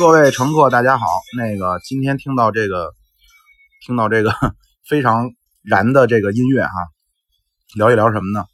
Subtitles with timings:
[0.00, 1.04] 各位乘客，大家好。
[1.36, 2.94] 那个今天听到这个，
[3.84, 4.32] 听到这个
[4.88, 5.28] 非常
[5.62, 6.72] 燃的这个音乐哈，
[7.76, 8.46] 聊一聊什么呢？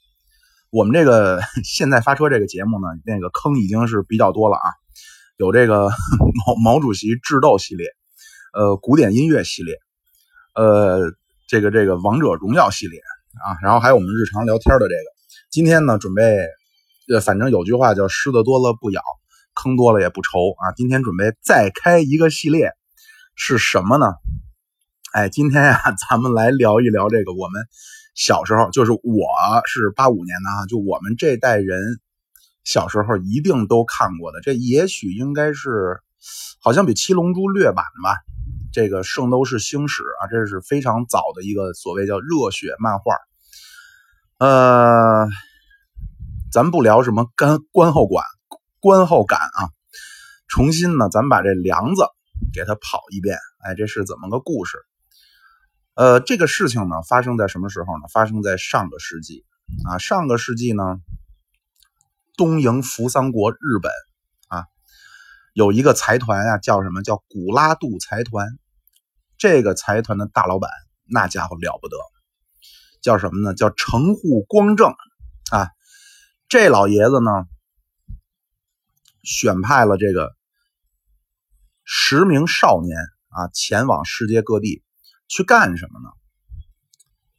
[0.71, 4.67] 我们这个 现在发车这个节目呢，那个坑已经是比较多了啊，
[5.37, 5.89] 有这个
[6.49, 7.87] 毛毛主席智斗系列，
[8.53, 9.77] 呃，古典音乐系列，
[10.57, 11.13] 呃，
[11.47, 15.05] 这个这个王者荣耀系列啊，然后还有我们日常聊天的这个。
[15.53, 16.25] 今天呢，准备，
[17.15, 19.01] 呃，反正有句话叫“虱子多了不咬”。
[19.57, 20.71] 坑多了也不愁啊！
[20.77, 22.73] 今天准备再开一个系列，
[23.35, 24.13] 是什么呢？
[25.13, 27.67] 哎，今天呀， 咱们来聊一聊这个我们
[28.15, 29.01] 小时候，就是我
[29.65, 31.81] 是八五年的啊，就我们这代人
[32.65, 34.41] 小时候一定都看过的。
[34.43, 36.01] 这也许应该是，
[36.61, 38.19] 好像比《七龙珠》略晚吧。
[38.73, 43.15] 这个《圣斗士星矢》啊，这是非常早的一个所谓叫热血漫画。
[44.39, 45.27] 呃，
[46.53, 48.23] 咱不聊什么干观后感。
[48.87, 49.75] 观后感啊，
[50.47, 52.07] 重新呢，咱们把这梁子
[52.55, 53.37] 给它跑一遍。
[53.59, 54.79] 哎，这是怎么个故事？
[55.95, 58.07] 呃，这个事情呢，发生在什么时候呢？
[58.13, 59.45] 发生在上个世纪
[59.89, 59.99] 啊。
[59.99, 61.01] 上个世纪呢，
[62.37, 63.91] 东瀛扶桑国日本
[64.47, 64.67] 啊，
[65.53, 68.47] 有一个财团呀，叫什么叫古拉杜财团？
[69.37, 70.71] 这个财团的大老板，
[71.07, 71.97] 那家伙了不得，
[73.03, 73.53] 叫什么呢？
[73.53, 74.95] 叫城户光正
[75.51, 75.71] 啊。
[76.49, 77.33] 这老爷子呢？
[79.27, 80.37] 选派了这个
[81.85, 82.97] 十名少年
[83.29, 84.85] 啊，前往世界各地
[85.27, 86.09] 去干什么呢？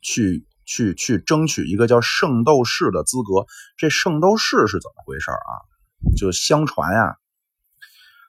[0.02, 3.48] 去去去争取一个叫圣斗士的资格。
[3.78, 5.52] 这圣斗士是怎么回事啊？
[6.18, 7.16] 就相传呀，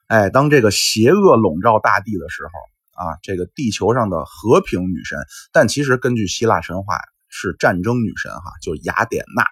[0.07, 5.19] 哎，当这个邪恶笼罩大地的时候啊，这个地球上的和平女神，
[5.51, 9.45] 但其实根据希腊神话是战争女神哈，就雅典娜。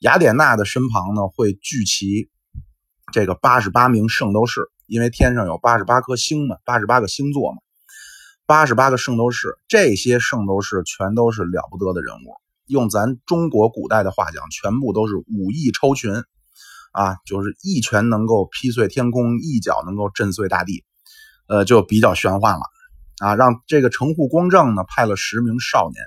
[0.00, 2.30] 雅典娜的身旁呢，会聚齐。
[3.12, 7.58] 这个八十八名圣斗士，因为天上有八十八颗星嘛，八十八个星座嘛，
[8.46, 12.34] 八十八个圣斗士，这些圣斗士全都是了不得的人物。
[12.66, 16.12] 用咱中国古代的话讲，全部都是武艺超群
[16.90, 20.84] 啊，就是一拳能够劈碎天空，一脚能够震碎大地，
[21.46, 22.62] 呃，就比较玄幻了
[23.18, 23.36] 啊。
[23.36, 26.02] 让这个城户光正呢，派了十名少年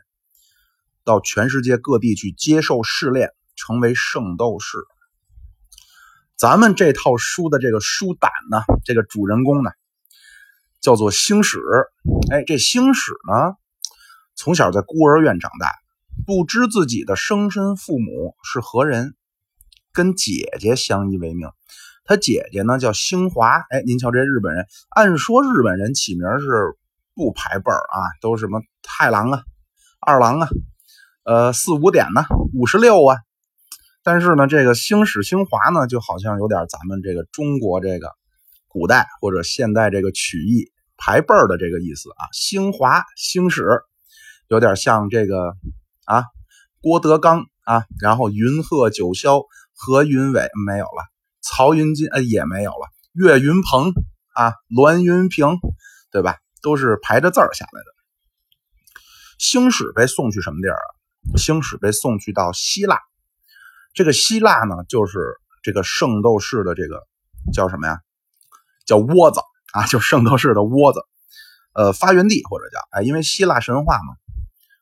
[1.05, 4.77] 到全世界各地去接受试炼，成为圣斗士。
[6.39, 9.71] 咱们这套书的这个书胆呢，这个主人公呢，
[10.79, 11.59] 叫做星矢。
[12.31, 13.57] 哎，这星矢呢，
[14.37, 15.69] 从小在孤儿院长大，
[16.25, 19.15] 不知自己的生身父母是何人，
[19.91, 21.49] 跟姐姐相依为命。
[22.05, 23.57] 他姐姐呢叫星华。
[23.69, 26.77] 哎，您瞧这日本人，按说日本人起名是
[27.15, 29.43] 不排辈儿啊，都什么太郎啊、
[29.99, 30.47] 二郎啊、
[31.25, 32.23] 呃四五点呢、
[32.53, 33.17] 五十六啊。
[34.03, 38.11] 但是呢，这个星矢、星华呢，就好像有点咱们这个中国这个
[38.67, 42.27] 古代或者现代这个曲艺排辈儿的这个意思啊。
[42.31, 43.63] 星华、星矢
[44.47, 45.55] 有点像这个
[46.05, 46.23] 啊，
[46.81, 51.05] 郭德纲啊，然后云鹤九霄、何云伟没有了，
[51.41, 53.91] 曹云金呃也没有了，岳云鹏
[54.33, 55.57] 啊、栾云平，
[56.11, 56.37] 对吧？
[56.61, 57.85] 都是排着字儿下来的。
[59.37, 60.87] 星矢被送去什么地儿啊？
[61.37, 62.97] 星矢被送去到希腊。
[63.99, 65.19] 这个希腊呢，就是
[65.61, 67.05] 这个圣斗士的这个
[67.51, 67.99] 叫什么呀？
[68.85, 69.41] 叫窝子
[69.73, 71.01] 啊，就圣斗士的窝子，
[71.73, 74.15] 呃，发源地或者叫哎，因为希腊神话嘛，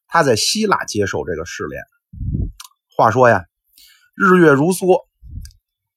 [0.05, 1.81] 他在希腊接受这个试炼。
[2.95, 3.45] 话说呀，
[4.13, 5.07] 日月如梭，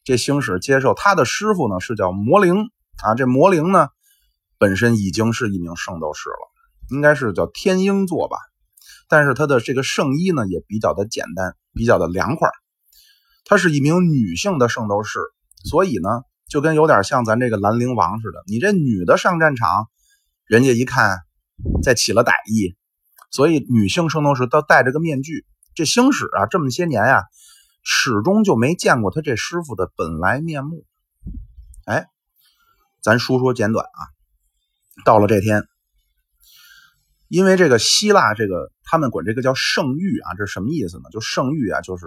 [0.03, 2.71] 这星矢接受他的师傅呢是叫魔灵
[3.05, 3.89] 啊，这魔灵呢
[4.57, 6.49] 本身已经是一名圣斗士了，
[6.89, 8.39] 应该是叫天鹰座吧，
[9.11, 12.49] 但是他的这个圣衣呢也比较的简单，比较的凉快。
[13.51, 15.19] 她是一名女性的圣斗士，
[15.65, 18.45] 所以呢，就跟有点像咱这个兰陵王似的。
[18.47, 19.89] 你这女的上战场，
[20.47, 21.19] 人家一看，
[21.83, 22.77] 再起了歹意，
[23.33, 25.45] 所以女性圣斗士都戴着个面具。
[25.75, 27.25] 这星矢啊，这么些年呀，
[27.83, 30.85] 始终就没见过他这师傅的本来面目。
[31.87, 32.07] 哎，
[33.03, 34.01] 咱说说简短啊。
[35.05, 35.65] 到了这天，
[37.27, 41.11] 因为这个希腊这个他们管这个叫圣域啊，这什么意思呢？
[41.11, 42.07] 就圣域啊，就是。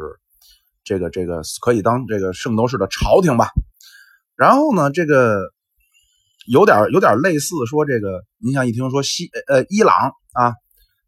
[0.84, 3.50] 这个这个可以当这个圣斗士的朝廷吧，
[4.36, 5.42] 然后呢，这个
[6.46, 9.96] 有点有点类似说这个，你想一听说西呃伊朗
[10.34, 10.54] 啊，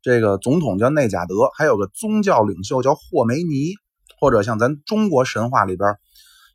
[0.02, 3.74] 这个总统叫内贾德，还有个宗教领袖叫霍梅尼，
[4.20, 5.98] 或者像咱中国神话里边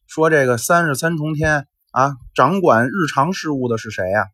[0.06, 4.26] 说这个三日三重天啊，掌管日常事务的是谁呀？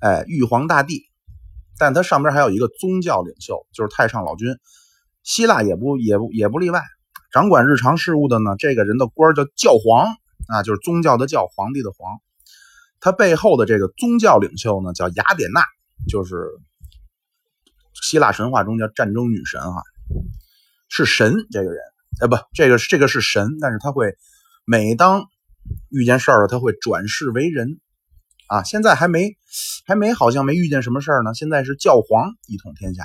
[0.00, 1.04] 哎，玉皇大帝，
[1.78, 4.56] 但他上边还有一个宗教领袖，就是太上老君，
[5.22, 6.82] 希腊也不也不也不例外。
[7.34, 10.06] 掌管日常事务的呢，这个人的官叫教皇
[10.46, 12.20] 啊，就是宗教的教，皇帝的皇。
[13.00, 15.64] 他背后的这个宗教领袖呢，叫雅典娜，
[16.08, 16.36] 就是
[17.92, 19.82] 希腊神话中叫战争女神哈，
[20.88, 21.80] 是神这个人，
[22.20, 24.14] 哎不，这个这个是神，但是他会
[24.64, 25.24] 每当
[25.90, 27.80] 遇见事儿了，他会转世为人
[28.46, 28.62] 啊。
[28.62, 29.36] 现在还没
[29.84, 33.02] 还没好像没遇见什么事儿呢，现在是教皇一统天下。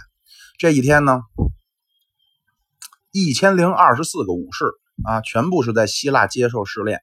[0.60, 1.24] 这一天呢，
[3.12, 4.66] 一千零二十四个武士
[5.04, 7.02] 啊，全部是在希腊接受试炼，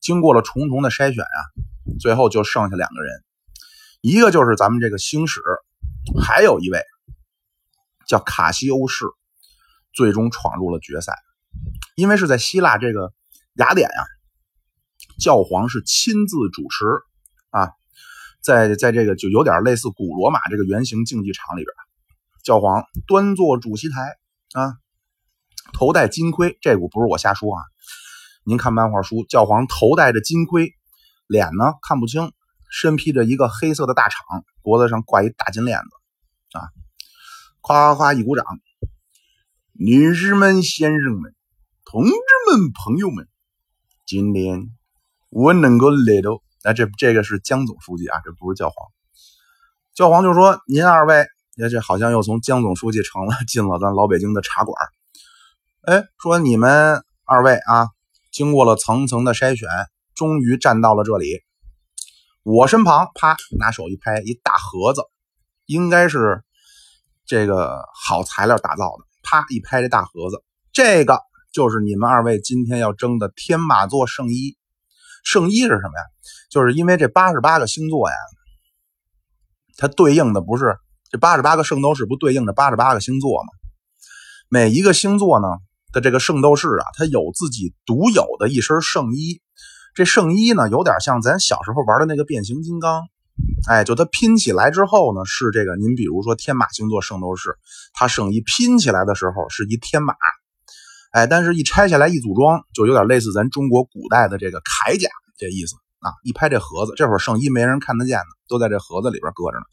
[0.00, 1.40] 经过了重重的筛选啊。
[2.00, 3.22] 最后就剩下两个人，
[4.00, 5.40] 一个就是咱们这个星矢，
[6.20, 6.82] 还有一位
[8.08, 9.06] 叫卡西欧士，
[9.94, 11.14] 最终闯入了决赛。
[11.94, 13.12] 因为是在希腊这个
[13.54, 14.02] 雅典啊，
[15.20, 16.84] 教皇是亲自主持
[17.50, 17.70] 啊，
[18.42, 21.68] 在在这个就有点类似古罗马这个圆形竞技场里边，
[22.42, 24.16] 教皇端坐主席台
[24.54, 24.74] 啊，
[25.72, 27.62] 头戴金盔，这股不是我瞎说啊，
[28.44, 30.72] 您看漫画书，教皇头戴着金盔。
[31.28, 32.30] 脸呢看不清，
[32.70, 36.70] 身披着一个黑色的大氅，脖子上挂一大金链子，啊，
[37.60, 38.46] 夸夸夸一鼓掌，
[39.72, 41.34] 女士们、先生们、
[41.84, 42.12] 同志
[42.48, 43.26] 们、朋友们，
[44.06, 44.70] 今天
[45.30, 48.76] 我能够来到，啊，这这个是江总书记啊，这不是教皇。
[49.92, 51.26] 教皇就说：“您二位，
[51.70, 54.76] 这好像又从江总书记成了进了咱老北京的茶馆。
[55.86, 57.88] 哎，说你们二位啊，
[58.30, 59.68] 经过了层层的筛选。”
[60.16, 61.42] 终于站到了这里，
[62.42, 65.02] 我身旁，啪，拿手一拍，一大盒子，
[65.66, 66.42] 应该是
[67.26, 69.04] 这个好材料打造的。
[69.22, 70.42] 啪一拍，这大盒子，
[70.72, 71.20] 这个
[71.52, 74.56] 就是你们二位今天要争的天马座圣衣。
[75.22, 76.04] 圣衣是什么呀？
[76.48, 78.16] 就是因为这八十八个星座呀，
[79.76, 80.78] 它对应的不是
[81.10, 83.50] 这八十八个圣斗士，不对应着八十八个星座吗？
[84.48, 85.48] 每一个星座呢
[85.92, 89.40] 的这个圣斗士啊，他有自己独有的一身圣衣。
[89.94, 93.04] 这圣衣呢，有点像咱小时候玩的那个变形金刚，
[93.66, 95.74] 哎，就它拼起来之后呢，是这个。
[95.76, 97.56] 您比如说天马星座圣斗士，
[97.94, 100.14] 它圣衣拼起来的时候是一天马，
[101.12, 105.08] 哎，但是一拆下来一组装，就有点类似咱中国古代的这个铠甲
[105.38, 106.12] 这意思啊。
[106.24, 109.64] 一拍这盒子，这会儿圣衣没人看得见呢，都在这盒子里边搁着呢。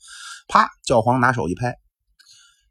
[0.48, 1.76] 啪，教皇拿手一拍，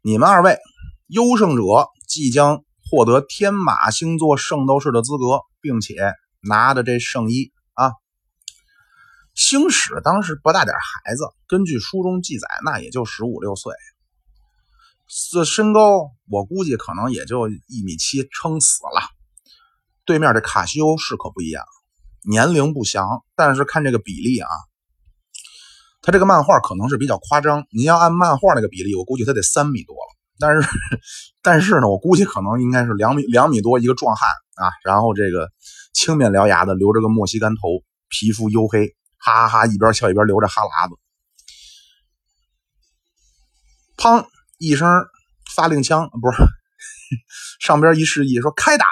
[0.01, 0.57] 你们二位
[1.05, 1.61] 优胜者
[2.07, 2.63] 即将
[2.93, 6.13] 获得天马星座圣斗士的资格，并且。
[6.45, 7.93] 拿着这圣衣啊，
[9.33, 13.73] 星矢当时不大点孩子，根据书中记载，那也就十五六岁。
[15.31, 19.09] 这身高我估计可能也就一米七，撑死了。
[20.03, 21.63] 对面这卡西欧是可不一样，
[22.29, 24.49] 年龄不详，但是看这个比例啊，
[26.01, 27.65] 他这个漫画可能是比较夸张。
[27.71, 30.12] 您要按漫画那个比例，我估计他得三米多了。
[30.39, 30.69] 但是，
[31.41, 35.49] 但是呢，我估计可能应该是两米两米多一个壮汉啊，然后这个。
[35.95, 37.61] 青面獠牙的，留着个莫西干头，
[38.09, 40.95] 皮肤黝黑，哈哈哈，一边笑一边流着哈喇子。
[43.95, 44.25] 砰
[44.57, 44.89] 一声
[45.55, 46.43] 发令枪，不是
[47.61, 48.85] 上边一示意说开打。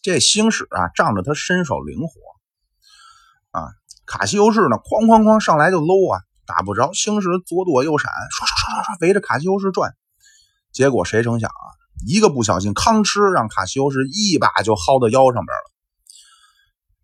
[0.00, 2.08] 这星矢啊，仗着他身手灵活
[3.50, 3.68] 啊，
[4.06, 6.90] 卡西欧士呢，哐哐哐上来就搂啊，打不着。
[6.94, 9.94] 星矢左躲右闪，唰唰唰唰围着卡西欧士转。
[10.72, 11.66] 结果谁成想啊？
[12.04, 15.70] 一个不小心，吭哧，让卡西欧是一把就薅到腰上边了。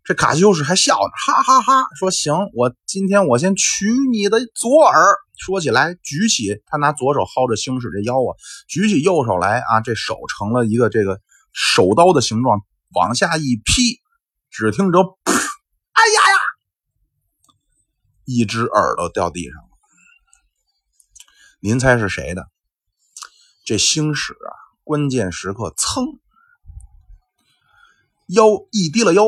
[0.03, 5.15] 这卡西欧是还笑呢，哈哈哈，说行，我今天我先取你的左耳。
[5.37, 8.35] 说起来，举起他拿左手薅着星矢这腰啊，
[8.67, 11.19] 举起右手来啊，这手成了一个这个
[11.53, 12.59] 手刀的形状，
[12.93, 14.01] 往下一劈，
[14.49, 16.37] 只听着噗，哎呀呀，
[18.25, 19.70] 一只耳朵掉地上。
[21.63, 22.47] 您猜是谁的？
[23.63, 24.49] 这星矢啊！
[24.83, 26.17] 关键时刻，噌，
[28.25, 29.25] 腰一低了腰，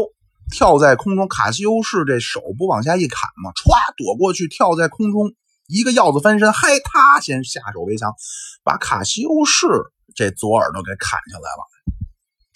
[0.51, 1.27] 跳在空中。
[1.27, 3.51] 卡西欧士这手不往下一砍吗？
[3.51, 5.35] 歘，躲过去，跳在空中，
[5.67, 8.15] 一个鹞子翻身，嗨，他先下手为强，
[8.63, 9.67] 把卡西欧士
[10.15, 11.69] 这左耳朵给砍下来了。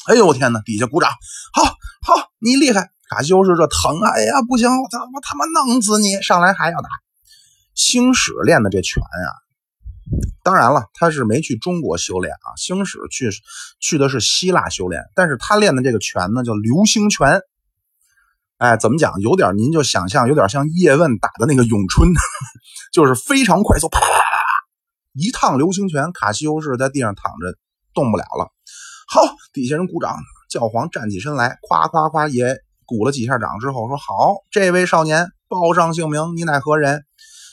[0.07, 0.60] 哎呦我天哪！
[0.62, 1.12] 底下鼓掌，
[1.53, 2.89] 好好，你厉害。
[3.12, 4.10] 卡西欧士这疼啊！
[4.10, 6.19] 哎呀，不行，我我他妈弄死你！
[6.24, 6.89] 上来还要打。
[7.75, 9.46] 星矢练的这拳啊！
[10.43, 13.29] 当然了，他是没去中国修炼啊，星矢去
[13.79, 17.41] 去的是希腊修炼，但是他练的这个拳呢叫流星拳，
[18.57, 19.19] 哎，怎么讲？
[19.19, 22.09] 有点您就想象，有点像叶问打的那个咏春，
[22.93, 24.23] 就是非常快速，啪啪啪啪，
[25.13, 27.57] 一趟流星拳，卡西欧士在地上躺着
[27.93, 28.51] 动不了了。
[29.09, 29.21] 好，
[29.51, 30.15] 底下人鼓掌，
[30.49, 37.03] 教皇站起身来，夸夸夸也鼓了几下掌之后说：“好，这位少年，报上姓名，你乃何人？”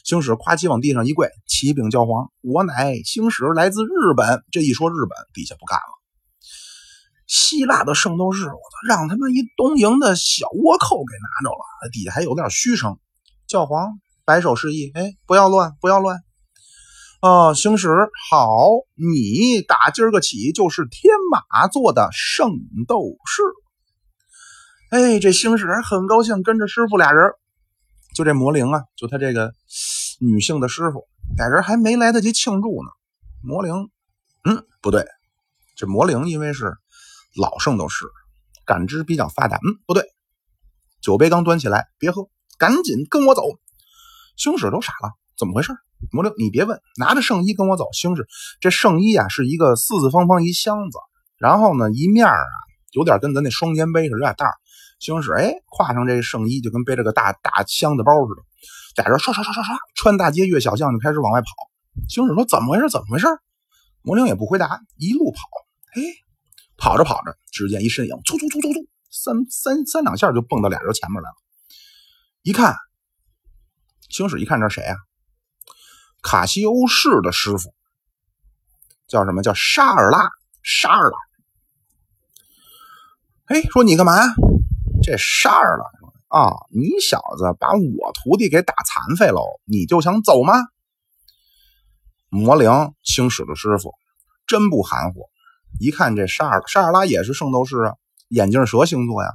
[0.04, 4.44] 星矢夸起往地上一跪，启禀教皇，我乃星矢，来自日本。
[4.52, 6.04] 这一说日本，底下不干了。
[7.26, 11.90] 希腊的圣斗士，我操，让他们一东瀛的小倭寇给拿着了。
[11.90, 12.98] 底下还有点嘘声，
[13.48, 16.20] 教皇摆手示意：“哎，不要乱，不要乱。”
[17.22, 17.88] 哦，星矢，
[18.28, 22.50] 好，你打今儿个起就是天马座的圣
[22.86, 23.42] 斗士。
[24.90, 27.32] 哎，这星矢很高兴，跟着师傅俩人，
[28.14, 29.54] 就这魔灵啊，就他这个
[30.20, 31.06] 女性的师傅，
[31.36, 32.90] 俩人还没来得及庆祝呢。
[33.42, 33.90] 魔灵，
[34.44, 35.06] 嗯，不对，
[35.76, 36.76] 这魔灵因为是
[37.36, 38.06] 老圣斗士，
[38.64, 39.56] 感知比较发达。
[39.56, 40.04] 嗯，不对，
[41.00, 42.28] 酒杯刚端起来，别喝，
[42.58, 43.42] 赶紧跟我走。
[44.36, 45.72] 星矢都傻了，怎么回事？
[46.10, 47.86] 魔灵，你别问，拿着圣衣跟我走。
[47.92, 48.26] 星矢，
[48.60, 50.98] 这圣衣啊是一个四四方方一箱子，
[51.38, 52.34] 然后呢一面啊
[52.92, 54.52] 有点跟咱那双肩背似的，有点大。
[55.00, 58.42] 星矢哎，挎上这圣衣就跟背着个大大箱子包似的，
[58.96, 61.48] 俩人唰唰唰唰唰，穿大街越小巷就开始往外跑。
[62.08, 62.88] 星矢说：“怎么回事？
[62.88, 63.26] 怎么回事？”
[64.02, 65.40] 魔灵也不回答，一路跑。
[65.94, 66.02] 哎，
[66.76, 71.36] 跑着跑着，只见一身影，突突突突突，三三三两下就蹦到俩人前面来了。
[72.42, 72.76] 一看，
[74.10, 74.96] 星矢一看这谁啊？
[76.22, 77.74] 卡西欧市的师傅
[79.06, 79.42] 叫什么？
[79.42, 80.28] 叫沙尔拉，
[80.62, 81.16] 沙尔拉。
[83.46, 84.34] 哎，说你干嘛呀？
[85.02, 85.84] 这沙尔拉
[86.34, 90.54] 啊，你小子把我徒弟给打残废喽，你就想走吗？
[92.28, 93.92] 魔灵星矢的师傅
[94.48, 95.30] 真不含糊，
[95.78, 97.94] 一看这沙沙尔拉也是圣斗士啊，
[98.30, 99.28] 眼镜蛇星座呀。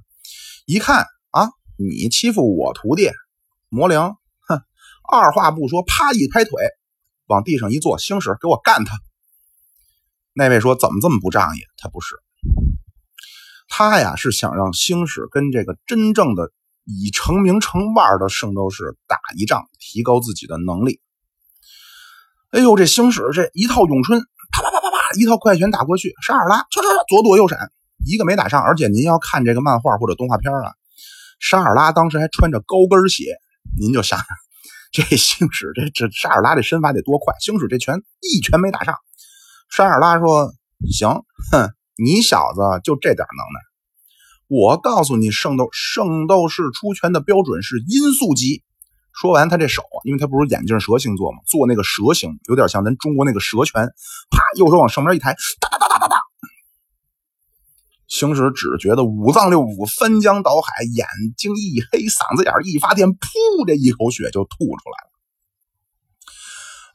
[0.65, 3.09] 一看啊，你欺负我徒弟，
[3.69, 3.97] 魔灵，
[4.45, 4.61] 哼，
[5.09, 6.51] 二话不说，啪一拍腿。
[7.27, 8.97] 往地上一坐，星矢给我干他！
[10.33, 12.15] 那位说：“怎么这么不仗义？”他不是，
[13.67, 16.51] 他呀是想让星矢跟这个真正的
[16.89, 20.99] 以成名成腕的圣斗士打一仗，提高自己的能力。
[22.51, 24.19] 哎呦，这星矢这一套咏春，
[24.51, 27.71] 啪啪啪啪啪，一套快拳打过去，沙尔拉唰唰唰左躲右闪，
[28.07, 28.63] 一个没打上。
[28.63, 30.73] 而且您要看这个漫画或者动画片啊，
[31.39, 33.37] 沙尔拉当时还穿着高跟鞋，
[33.79, 34.27] 您就想想。
[34.91, 37.35] 这星矢这这沙尔拉这身法得多快！
[37.39, 38.95] 星矢这拳一拳没打上，
[39.69, 40.51] 沙尔拉说
[40.91, 43.68] ：“行，哼，你小子就这点能耐。
[44.49, 48.63] 我告诉你，圣斗圣斗士出拳的标准是音速级。”
[49.13, 53.85] 说完，他这手，因为他不是眼镜蛇星座嘛，做那个蛇形，有点像咱中国那个蛇拳。
[54.31, 56.21] 啪，右手往上面一抬，哒哒哒哒哒哒。
[58.07, 61.05] 星矢只觉得五脏六腑翻江倒海，眼
[61.37, 65.09] 睛一黑，嗓子眼一发电，噗，这一口血就吐出来了。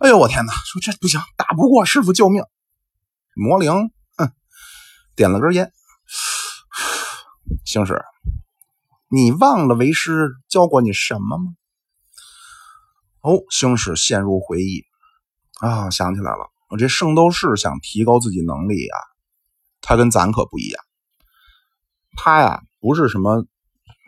[0.00, 0.52] 哎呦，我天哪！
[0.64, 2.42] 说这不行，打不过师傅，救命！
[3.36, 3.70] 魔灵，
[4.16, 4.32] 哼，
[5.14, 5.72] 点了根烟。
[7.64, 8.04] 星矢，
[9.08, 11.54] 你忘了为师教过你什么吗？
[13.22, 14.84] 哦，星矢陷入回忆
[15.60, 18.98] 啊，想起来了，我这圣斗士想提高自己能力啊，
[19.80, 20.84] 他跟咱可不一样。
[22.16, 23.46] 他呀，不是什么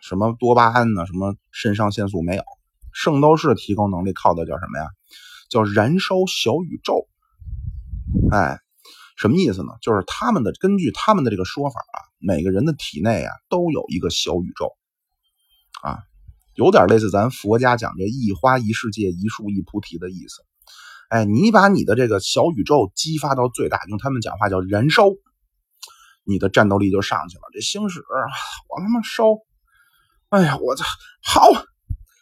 [0.03, 2.45] 什么多巴胺呢，什么肾上腺素没有。
[2.93, 4.87] 圣斗士提高能力靠的叫什么呀？
[5.49, 7.09] 叫燃烧小宇宙。
[8.31, 8.61] 哎，
[9.17, 9.73] 什么意思呢？
[9.81, 14.73] 就是他们的根据他们的这个说法啊，每个人的体内啊都有一个小宇宙
[15.83, 15.99] 啊，
[16.55, 20.43] 有点类似咱佛家讲这一花一世界，一树一菩提的意思。
[21.09, 25.05] 哎，你把你的这个小宇宙激发到最大，用他们讲话叫燃烧。
[26.29, 27.43] 你的战斗力就上去了。
[27.53, 29.25] 这星矢，我他妈烧！
[30.31, 30.85] 哎呀，我操！
[31.23, 31.43] 好，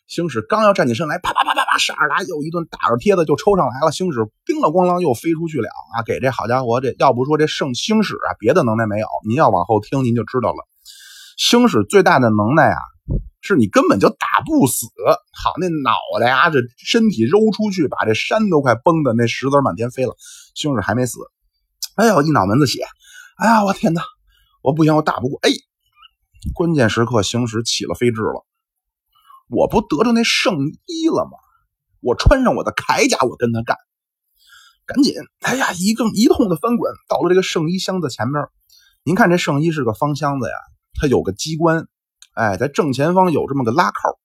[0.06, 3.90] 星矢刚要站起身来，啪啪啪啪啪，沙尔达又一顿打着贴子就抽上来了。
[3.90, 6.02] 星矢叮了咣啷又飞出去了啊！
[6.04, 9.06] 给这好家伙，这要不说这圣星矢啊，别的能耐没有。
[9.26, 10.68] 您要往后听，您就知道了。
[11.38, 12.78] 星矢最大的能耐啊，
[13.40, 14.87] 是你根本就打不死。
[15.32, 20.14] 好，那脑袋呀，这身体揉出去，把这山都快崩的那石子满天飞了。
[20.54, 21.18] 星矢还没死。
[21.96, 22.84] 哎呦，一脑门子血。
[23.38, 24.02] 哎呀，我天哪！
[24.62, 25.38] 我不行，我打不过。
[25.42, 25.50] 哎，
[26.54, 28.44] 关键时刻，星矢起了飞智了。
[29.54, 30.56] 我不得着那圣
[30.87, 31.38] 衣了吗？
[32.00, 33.76] 我穿上我的铠甲，我跟他干。
[34.87, 35.14] 赶紧！
[35.40, 38.42] 哎呀，一更一通的翻滚，到了这个圣衣箱子前面。
[39.02, 40.54] 您看，这圣衣是个方箱子呀，
[41.00, 41.87] 它有个机关。
[42.34, 44.18] 哎，在正前方有这么个拉扣。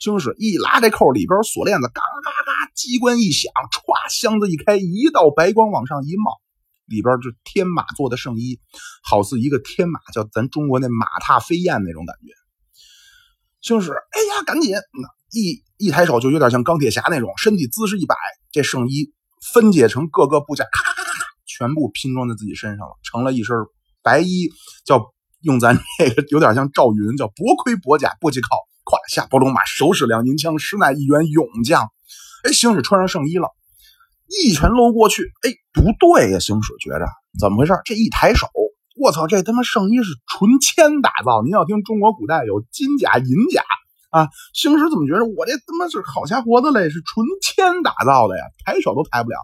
[0.00, 6.40] 就是一拉这扣，里边锁链子，嘎嘎嘎，机关一响，歘，箱子一开，一道白光往上一冒。
[6.86, 8.58] 里边就天马做的圣衣，
[9.02, 12.39] 好似一个天马，叫咱中国那马踏飞燕那种感觉。
[13.60, 14.74] 星矢，哎呀，赶紧
[15.32, 18.14] 一一抬手，就有点像钢铁侠那种，身体姿势一摆，
[18.52, 19.12] 这圣衣
[19.52, 23.56] 分解成各个部件，咔咔咔咔咔，全部拼装在自己身上了，成了一身
[24.02, 24.48] 白衣，
[24.84, 25.02] 叫
[25.42, 28.48] 用咱这个有点像赵云，叫薄盔薄甲，不及靠，
[28.84, 31.90] 胯下拨龙马，手使两银枪，实乃一员勇将。
[32.44, 33.48] 哎，星矢穿上圣衣了。
[34.26, 36.38] 一拳搂过去，哎，不对呀！
[36.38, 37.04] 星矢觉着
[37.38, 37.72] 怎么回事？
[37.84, 38.46] 这一抬手，
[39.00, 41.40] 我操，这他妈圣衣是纯铅打造。
[41.42, 43.62] 您要听中国古代有金甲、银甲
[44.10, 46.90] 啊，星矢怎么觉得我这他妈是好家伙的嘞？
[46.90, 49.38] 是纯铅打造的呀，抬手都抬不了。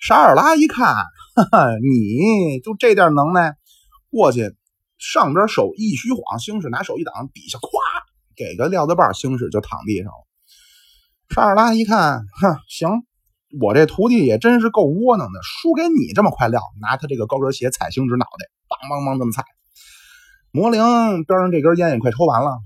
[0.00, 0.94] 沙尔拉一看，
[1.34, 3.56] 哈哈，你就这点能耐，
[4.10, 4.54] 过去
[4.96, 7.68] 上边手一虚晃，星矢拿手一挡，底下咵
[8.36, 10.26] 给个撂子把，星矢就躺地上了。
[11.28, 13.02] 沙尔拉一看，哼，行，
[13.60, 19.44] 我这徒弟也真是够窝囊的，输给你这么块料，拿他这个高跟鞋踩星矢脑袋，梆梆梆这么踩。
[20.50, 20.80] 魔灵
[21.24, 22.58] 边上这根烟也快抽完了，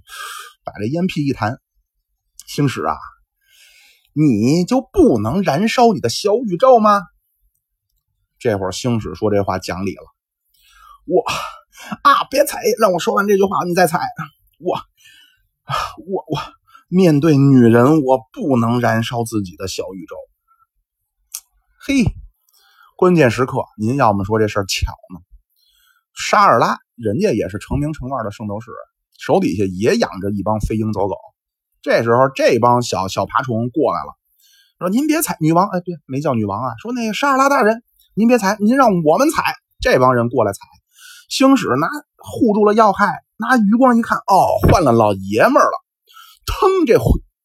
[0.64, 1.58] 把这烟屁一弹，
[2.46, 2.96] 星矢啊，
[4.12, 7.02] 你就不能燃烧你的小宇宙吗？
[8.38, 10.02] 这会儿星矢说这话讲理了，
[11.06, 11.22] 我
[12.02, 14.00] 啊，别踩，让我说完这句话你再踩。
[14.58, 14.76] 我，
[16.06, 16.40] 我我
[16.88, 20.16] 面对女人，我不能燃烧自己的小宇宙。
[21.80, 22.04] 嘿，
[22.96, 25.20] 关键时刻，您要么说这事儿巧呢？
[26.14, 28.70] 沙尔拉人家也是成名成腕的圣斗士，
[29.18, 31.16] 手底下也养着一帮飞鹰走狗。
[31.80, 34.14] 这时候，这帮小小爬虫过来了，
[34.78, 36.74] 说：“您别踩，女王。”哎，对，没叫女王啊。
[36.80, 37.82] 说那个沙尔拉大人。
[38.14, 39.54] 您别踩，您让我们踩。
[39.80, 40.60] 这帮人过来踩，
[41.28, 41.88] 星矢拿
[42.18, 45.82] 护住了要害，拿余光一看，哦，换了老爷们儿了。
[46.44, 47.00] 腾，这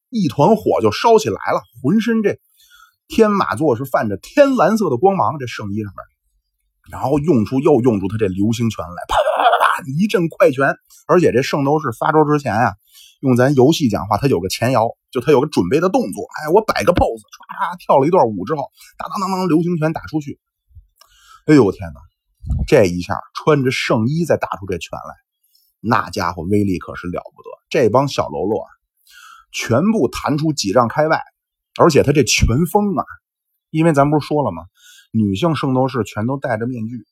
[0.10, 2.38] 一团火就烧起来了，浑身这
[3.08, 6.17] 天马座是泛着天蓝色的光芒，这圣衣上面，
[6.92, 10.76] 然后用出又用出他这流星拳来，啪啪啪啪啪，一阵快拳。
[11.08, 12.74] 而且这圣斗士发招之前啊，
[13.22, 16.24] 用咱游戏讲话，他有个前摇，就他有个准备的动作。
[16.40, 20.40] 哎，我摆个 pose，唰唰跳了一段舞之后，当当当当，流星拳打出去。
[21.46, 22.00] 哎呦我天哪！
[22.66, 25.16] 这一下穿着圣衣再打出这拳来，
[25.82, 27.50] 那家伙威力可是了不得。
[27.70, 28.70] 这帮小喽啰啊，
[29.52, 31.22] 全部弹出几丈开外，
[31.78, 33.04] 而且他这拳风啊，
[33.70, 34.64] 因为咱不是说了吗？
[35.12, 37.06] 女性圣斗士全都戴着面具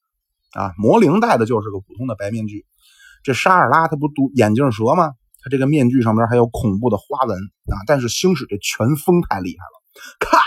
[0.54, 2.66] 啊，魔灵戴的就是个普通的白面具。
[3.24, 5.14] 这沙尔拉他不独眼镜蛇吗？
[5.42, 7.76] 他这个面具上面还有恐怖的花纹啊。
[7.88, 9.82] 但是星矢这拳风太厉害了，
[10.20, 10.40] 咔！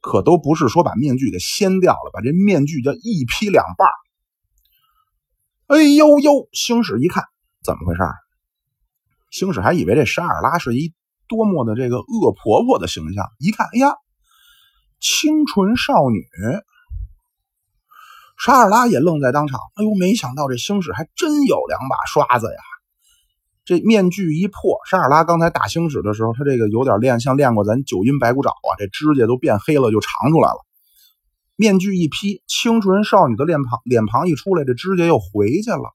[0.00, 3.88] 可都不是说把面具给掀掉了，把这面具叫一劈两半
[5.68, 6.48] 哎呦呦！
[6.52, 7.24] 星矢一看，
[7.64, 8.00] 怎么回事？
[9.30, 10.94] 星矢还以为这沙尔拉是一
[11.26, 13.88] 多么的这个恶婆婆的形象，一看，哎呀，
[15.06, 16.26] 清纯少女。
[18.36, 19.60] 沙尔拉也愣在当场。
[19.76, 22.60] 哎呦，没想到这星矢还真有两把刷子呀！
[23.64, 30.58] 这面具一破，沙尔拉刚才打星矢的时候，他这个有点练，像练过咱九阴白骨爪啊，这指甲都变黑了，就长出来了。
[31.54, 35.94] 面具一披，清纯少女的脸庞脸庞一出来，这指甲又回去了，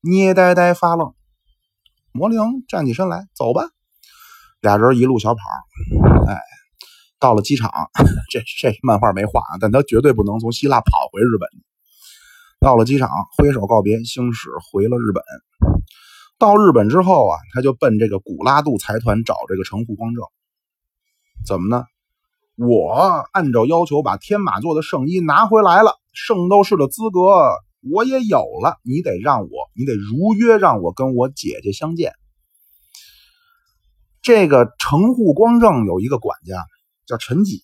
[0.00, 1.12] 捏呆呆发愣。
[2.12, 3.62] 魔灵站起身来，走吧。
[4.60, 5.40] 俩人一路小跑，
[6.26, 6.40] 哎，
[7.18, 7.70] 到了机场，
[8.30, 11.48] 这这漫画没画，但他绝对不能从希腊跑回日本。
[12.60, 15.22] 到了机场，挥手告别，星矢回了日本。
[16.38, 20.24] 到日本之后啊，他就奔这个古拉杜财团找这个城户光正。
[21.44, 21.84] 怎么呢？
[22.56, 27.20] 我按照要求把天马座的圣衣拿回来了，圣斗士的资格
[27.92, 28.78] 我也有了。
[28.82, 32.12] 你得让我，你得如约让我跟我姐姐相见。
[34.20, 36.56] 这个城户光正有一个管家
[37.08, 37.62] 叫陈吉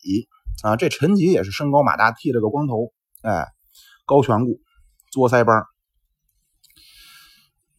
[0.63, 3.47] 啊，这陈吉也是身高马大，剃了个光头，哎，
[4.07, 4.59] 高颧骨，
[5.13, 5.67] 作腮帮。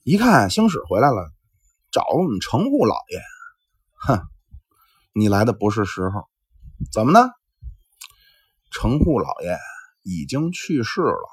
[0.04, 1.32] 一看星矢回来了，
[1.92, 3.20] 找我们城户老爷。
[3.96, 4.22] 哼，
[5.14, 6.28] 你来的不是时候。
[6.92, 7.32] 怎么呢？
[8.70, 9.58] 城户老爷
[10.04, 11.30] 已经去世了。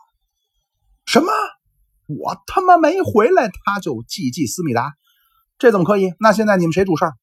[1.05, 1.31] 什么？
[2.07, 4.95] 我他妈没回来，他就祭祭思密达，
[5.59, 6.14] 这怎么可以？
[6.18, 7.14] 那现在你们谁主事儿？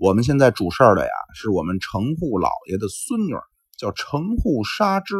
[0.00, 3.34] 我们现在主事儿的呀，是我们城户老爷的孙女，
[3.76, 5.14] 叫城户纱织。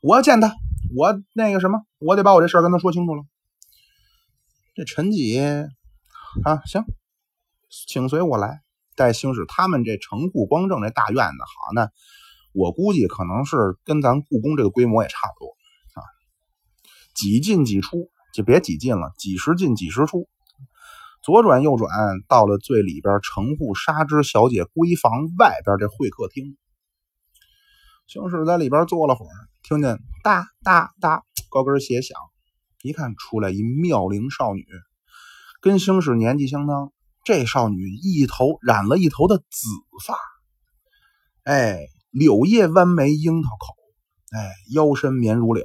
[0.00, 0.52] 我要见他，
[0.96, 3.22] 我那个什么，我得把我这事儿跟他说清楚了。
[4.74, 6.84] 这陈吉啊，行，
[7.86, 8.62] 请随我来，
[8.96, 11.38] 带兴使他们这城户光正这大院子。
[11.44, 11.92] 好，那
[12.52, 15.54] 我估计可能是跟咱故宫这个规模也差不多
[15.94, 16.02] 啊，
[17.14, 20.28] 几进几出，就别几进了，几十进几十出，
[21.22, 21.88] 左转右转，
[22.28, 26.56] 到了最里边城户纱织小姐闺房外边这会客厅。
[28.06, 29.32] 星矢在里边坐了会儿，
[29.62, 32.18] 听见哒哒哒高跟鞋响。
[32.82, 34.66] 一看出来一妙龄少女，
[35.60, 36.92] 跟星矢年纪相当。
[37.24, 39.68] 这少女一头染了一头的紫
[40.04, 40.18] 发，
[41.44, 41.78] 哎，
[42.10, 43.76] 柳叶弯眉，樱桃口，
[44.36, 45.64] 哎，腰身绵如柳。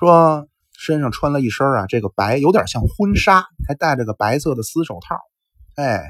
[0.00, 0.48] 说
[0.84, 5.16] 身上穿了一身啊，这个白有点像婚纱，还戴着个白色的丝手套。
[5.76, 6.04] 哎，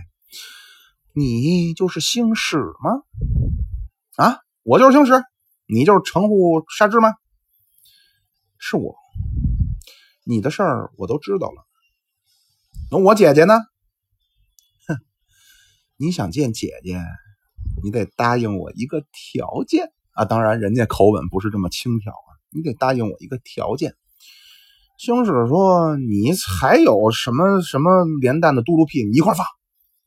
[1.14, 2.90] 你就是星矢吗？
[4.16, 5.22] 啊，我就是星矢，
[5.66, 7.14] 你就是城户纱织吗？
[8.58, 8.96] 是我，
[10.24, 11.64] 你的事儿我都知道了。
[12.90, 13.54] 那我姐姐呢？
[14.88, 14.98] 哼，
[15.96, 17.00] 你想见姐姐，
[17.84, 20.24] 你得答应我一个条件啊！
[20.24, 23.94] 当然，人家口吻不是这么轻佻啊，你得答应我一个条件。
[25.04, 29.44] 星矢说：“你还有什么什么连蛋的嘟噜屁，你一块放。”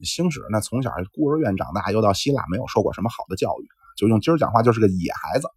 [0.01, 5.47] 星矢那从小孤儿院长大，又到希腊，没有受过什么好的教育，就用今儿讲话就是个野孩子。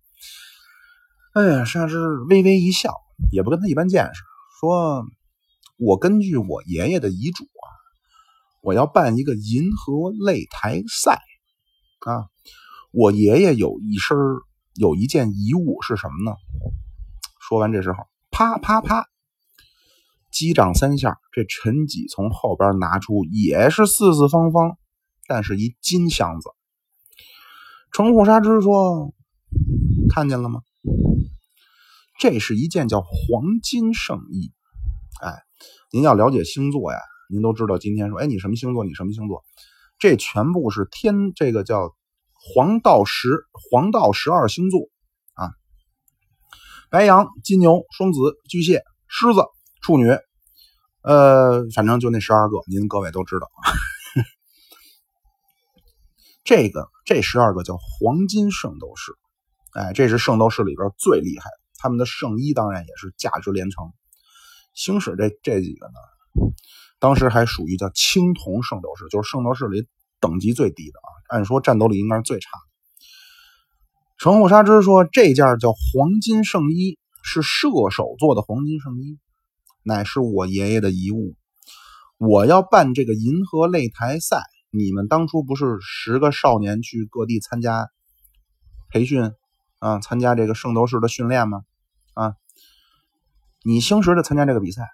[1.32, 2.92] 哎呀，沙之微微一笑，
[3.32, 4.20] 也不跟他一般见识，
[4.60, 5.06] 说
[5.80, 7.64] ：“我根据我爷爷的遗嘱啊，
[8.60, 11.18] 我要办一个银河擂台赛
[12.00, 12.26] 啊。
[12.92, 14.18] 我爷爷有一身
[14.74, 16.36] 有一件遗物是什么呢？”
[17.40, 19.06] 说完这时候，啪啪啪。
[20.30, 24.78] 击掌三下，这陈几从后边拿出也是四四方方，
[25.26, 26.50] 但是一金箱子。
[27.92, 29.12] 城户沙之说
[30.14, 30.60] ：“看见了吗？
[32.18, 34.52] 这是一件叫黄金圣衣。
[35.20, 35.34] 哎，
[35.90, 38.84] 您要了解星座呀，您都知道今天说，哎，你什么星座？
[38.84, 39.42] 你什么星座？
[39.98, 41.94] 这全部是天，这个叫
[42.32, 44.80] 黄道十黄道十二星座
[45.34, 45.50] 啊。
[46.88, 49.42] 白羊、金牛、双子、巨蟹、狮子。”
[49.80, 50.08] 处女，
[51.02, 53.48] 呃，反正就那十二个，您各位都知道。
[56.42, 59.12] 这个这十二个叫黄金圣斗士，
[59.72, 63.92] 哎，这是圣斗士里边最厉害的，他们的圣衣当然也是价值连城。
[64.74, 65.92] 星矢这这几个呢，
[66.98, 69.86] 当时还属于叫青铜圣斗士，就是圣斗士里
[70.20, 71.08] 等级最低的啊。
[71.28, 72.70] 按说战斗力应该是最差的。
[74.18, 79.18] 城户沙之说，这件叫黄金圣衣是射手座的黄金圣衣。
[79.82, 81.36] 乃是我爷爷的遗物。
[82.18, 87.88] 我要办这个银河擂台赛，你们当初不是十个少年去各地参加
[88.90, 89.32] 培训
[89.78, 90.00] 啊？
[90.00, 91.62] 参加这个圣斗士的训练吗？
[92.12, 92.34] 啊，
[93.62, 94.90] 你星矢的参加这个比赛，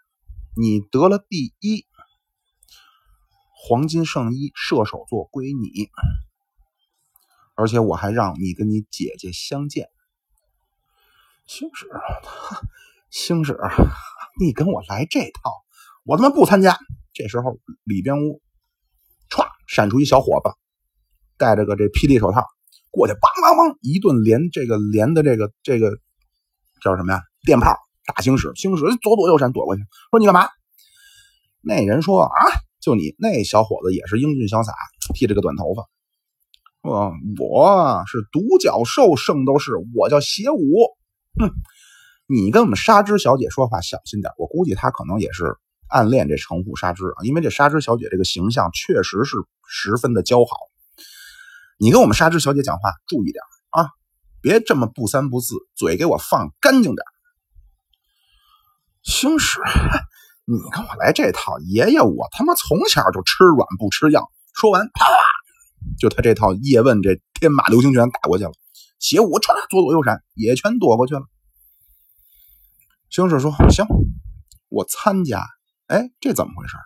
[0.54, 1.84] 你得了第一，
[3.54, 5.90] 黄金圣衣射手座归你，
[7.56, 9.88] 而且我还让你跟你姐姐相见。
[11.46, 11.88] 星矢，
[13.10, 13.58] 星矢。
[14.38, 15.52] 你跟我来这套，
[16.04, 16.78] 我他妈不参加！
[17.12, 18.42] 这时候里边屋
[19.30, 20.50] 歘闪出一小伙子，
[21.38, 22.44] 戴着个这霹雳手套
[22.90, 25.96] 过去，梆梆梆一顿连这个连的这个这个
[26.82, 27.22] 叫什么呀？
[27.46, 30.46] 电炮打星矢，星矢左躲右闪躲过去，说你干嘛？
[31.62, 32.30] 那人说啊，
[32.80, 34.74] 就你那小伙子也是英俊潇洒，
[35.14, 35.88] 剃着个短头发。
[36.82, 40.58] 我我是独角兽圣斗士，我叫邪武。
[41.40, 41.50] 哼。
[42.28, 45.56] 你跟我们纱织小姐说话小心点，我估计她可能也是
[45.88, 49.36] 暗恋这城户纱织啊，因为这纱织小姐这个形象确实是
[49.68, 50.56] 十分的姣好。
[51.78, 53.90] 你跟我们纱织小姐讲话注意点啊，
[54.40, 57.04] 别这么不三不四，嘴给我放干净点。
[59.04, 59.60] 星矢，
[60.46, 64.20] 你跟我来这套，爷爷我他妈从小就吃软不吃硬。
[64.52, 65.06] 说完，啪，
[65.96, 68.50] 就他这套叶问这天马流星拳打过去了，
[68.98, 71.22] 邪武唰左躲右闪，也全躲过去了。
[73.08, 73.86] 星矢说：“行，
[74.68, 75.44] 我参加。”
[75.86, 76.76] 哎，这怎么回事？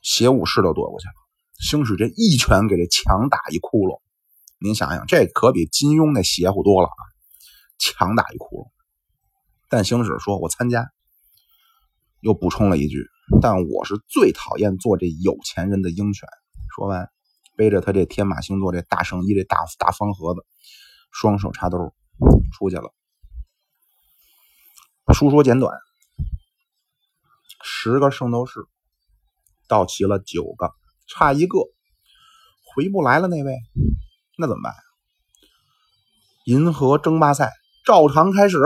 [0.00, 1.14] 邪武士都躲过去了，
[1.58, 4.00] 星矢这一拳给这墙打一窟窿。
[4.60, 7.02] 您想想，这可比金庸那邪乎多了啊！
[7.78, 8.70] 墙打一窟窿。
[9.68, 10.90] 但星矢说：“我参加。”
[12.20, 13.08] 又补充了一句
[13.42, 16.28] ：“但我是最讨厌做这有钱人的鹰犬。”
[16.76, 17.10] 说完，
[17.56, 20.46] 背着他这天马星座这大圣衣这大大方盒子，
[21.10, 21.92] 双手插兜
[22.52, 22.94] 出去了。
[25.12, 25.76] 书说简短，
[27.62, 28.60] 十个圣斗士
[29.68, 30.72] 到齐了九个，
[31.08, 31.58] 差一个
[32.64, 33.26] 回不来了。
[33.26, 33.58] 那位，
[34.38, 34.74] 那怎么办？
[36.44, 37.52] 银河争霸赛
[37.84, 38.58] 照常开始，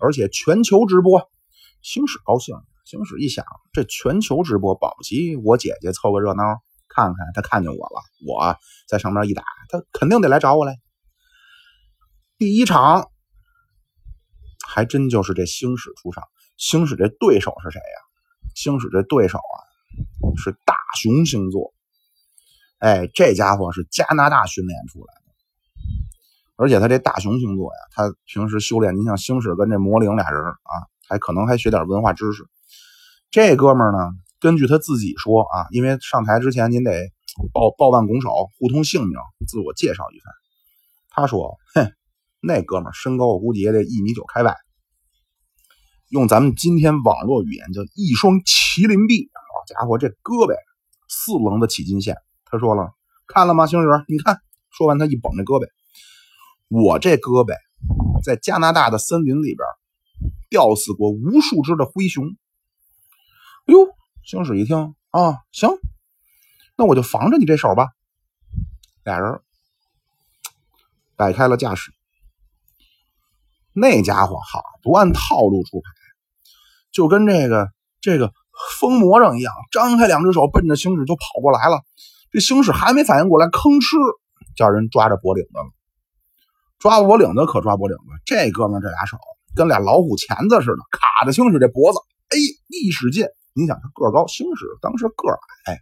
[0.00, 1.30] 而且全球直播。
[1.80, 6.42] 星矢高兴，星矢一想，这全球直播保不齐我姐姐凑个热闹，
[6.88, 10.76] 看看她看见我了，我在上面一打，她肯定得来找我来。
[12.36, 13.10] 第一场。
[14.70, 16.22] 还真就是这星矢出场，
[16.58, 17.98] 星矢这对手是谁呀？
[18.54, 19.56] 星矢这对手啊，
[20.36, 21.72] 是大熊星座。
[22.78, 25.32] 哎，这家伙是加拿大训练出来的，
[26.56, 32.44] 而且他这大熊星座呀，他平时修炼，你像星矢跟这魔灵俩人啊，还可能还学点文化知识。
[33.30, 37.10] 这哥们儿呢，根据他自己说啊，因为上台之前您得
[37.54, 40.34] 报报万拱手，互通姓名，自我介绍一番。
[41.08, 41.90] 他说：“哼。”
[42.40, 44.56] 那哥们身高我估计也得一米九开外，
[46.08, 49.30] 用咱们今天网络语言叫一双麒麟臂。
[49.34, 50.54] 好家伙，这胳膊
[51.08, 52.16] 四棱的起筋线。
[52.44, 52.92] 他说了，
[53.26, 54.04] 看了吗，星矢？
[54.08, 54.40] 你看。
[54.70, 55.66] 说完，他一绷这胳膊，
[56.68, 57.52] 我这胳膊
[58.22, 59.66] 在加拿大的森林里边
[60.48, 62.36] 吊死过无数只的灰熊。
[63.64, 63.88] 哎呦，
[64.22, 65.70] 星矢一听啊，行，
[66.76, 67.88] 那我就防着你这手吧。
[69.02, 69.40] 俩人
[71.16, 71.92] 摆开了架势，
[73.80, 75.86] 那家伙好不按套路出牌，
[76.92, 77.68] 就跟这个
[78.00, 78.32] 这个
[78.78, 81.82] 疯魔怔一样，张开两只手奔着星矢就跑过来了。
[82.30, 83.96] 这星矢还没反应过来，吭哧
[84.56, 85.70] 叫人抓着脖领子了。
[86.78, 89.16] 抓脖领子可抓脖领子，这哥们这俩手
[89.56, 91.98] 跟俩老虎钳子似的，卡着星矢这脖子。
[92.28, 92.38] 哎，
[92.68, 95.14] 一使劲，你想他个高，星矢当时个
[95.66, 95.80] 矮。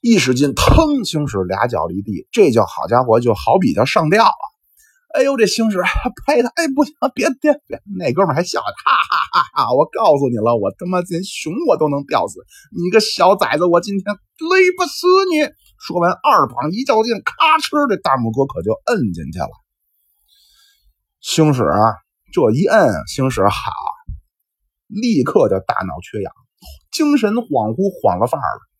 [0.00, 4.44] 一使劲，腾，星矢俩脚离地，这叫好家伙，就好比叫上吊啊！
[5.14, 5.78] 哎呦，这星矢
[6.26, 7.80] 拍他，哎，不行，别别别！
[7.96, 9.72] 那哥们还笑，哈哈哈哈！
[9.72, 12.40] 我告诉你了，我他妈连熊我都能吊死，
[12.74, 15.46] 你个小崽子，我今天勒不死你！
[15.78, 19.50] 说完，二膀一较劲，咔哧，这大拇哥可就摁进去了。
[21.20, 21.94] 星矢啊，
[22.32, 23.70] 这一摁，星矢好，
[24.88, 26.32] 立刻就大脑缺氧，
[26.90, 28.73] 精神恍惚，晃了范儿了。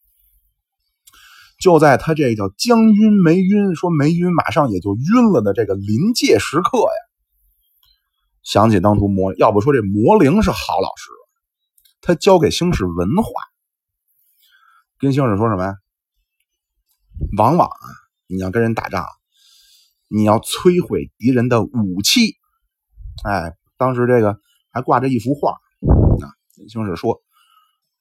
[1.64, 7.00] 就在他这叫将晕没晕，说没晕，马上也就晕了的这个临界时刻呀，
[8.42, 11.08] 想起当初魔，要不说这魔灵是好老师，
[12.02, 13.30] 他教给星矢文化，
[14.98, 15.74] 跟星矢说什么呀？
[17.38, 17.88] 往往啊，
[18.26, 19.06] 你要跟人打仗，
[20.08, 22.36] 你要摧毁敌人的武器。
[23.24, 24.38] 哎，当时这个
[24.70, 26.28] 还挂着一幅画，啊，
[26.68, 27.22] 星矢说，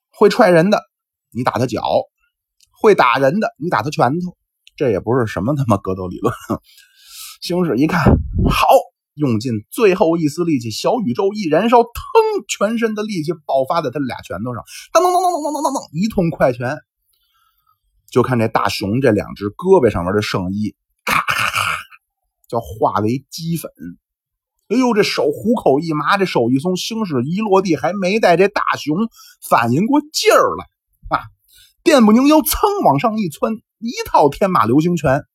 [0.10, 0.84] 会踹人的，
[1.32, 1.82] 你打他脚。
[2.84, 4.36] 会打人的，你打他拳头，
[4.76, 6.34] 这也不是什么他妈格斗理论。
[7.42, 8.04] 星矢一看，
[8.50, 8.68] 好，
[9.14, 11.90] 用尽最后一丝力气，小宇宙一燃烧，腾，
[12.50, 16.78] 全身的力气爆发在他俩拳头上，当当当当当当当当，一通快拳。
[18.12, 21.60] 就看这大熊这两只胳膊上面的圣衣，咔咔咔，
[22.50, 23.72] 叫化为齑粉。
[24.68, 28.98] 哎呦，这手虎口一麻，这手一松，星矢一落地，还没带这大熊
[29.50, 30.68] 反应过劲儿来！
[31.84, 35.26] 电不宁腰，噌往上一窜，一套天马流星拳，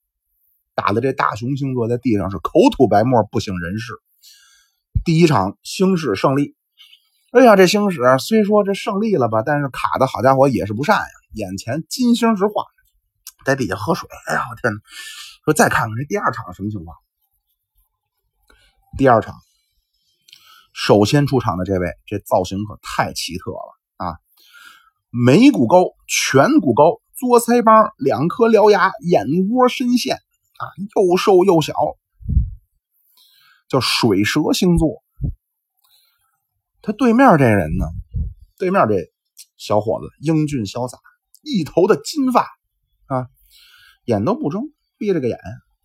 [0.74, 3.92] 打的这大熊星座在地上是口吐白沫，不省人事。
[5.04, 6.56] 第一场星矢胜利。
[7.32, 11.06] 哎呀，这星矢虽说这胜利了吧，但是卡的好家伙也是不善呀。
[11.34, 12.64] 眼前金星直晃，
[13.44, 14.08] 在底下喝水。
[14.26, 14.80] 哎呀，我天哪！
[15.44, 16.96] 说再看看这第二场什么情况？
[18.96, 19.34] 第二场，
[20.72, 24.16] 首先出场的这位，这造型可太奇特了啊！
[25.10, 31.74] 眉骨高，颧骨高，嘬腮帮，两颗獠牙，眼窝深陷，啊，又瘦又小，
[33.68, 35.02] 叫水蛇星座。
[36.82, 37.86] 他对面这人呢？
[38.58, 38.94] 对面这
[39.56, 40.98] 小伙子英俊潇洒，
[41.42, 42.42] 一头的金发，
[43.06, 43.28] 啊，
[44.04, 44.62] 眼都不睁，
[44.98, 45.38] 闭着个眼，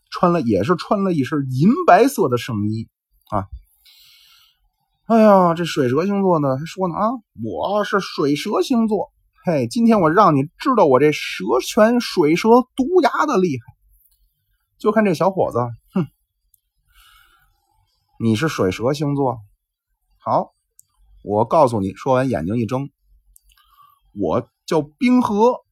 [0.09, 2.89] 穿了也是穿了一身银白色的圣衣，
[3.29, 3.47] 啊，
[5.05, 7.11] 哎呀，这水蛇星座呢，还说呢啊，
[7.43, 9.11] 我是水蛇星座。
[9.43, 13.75] 嘿，今天我让你知道我这蛇拳水蛇毒牙的厉害。
[14.77, 15.57] 就看这小伙子，
[15.93, 16.07] 哼，
[18.17, 19.39] 你是水蛇星座，
[20.19, 20.53] 好，
[21.21, 22.89] 我告诉你，说完眼睛一睁，
[24.13, 25.65] 我叫冰河，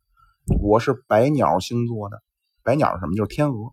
[0.61, 2.21] 我是百鸟星座的，
[2.63, 3.15] 百鸟什么？
[3.15, 3.71] 就是天鹅，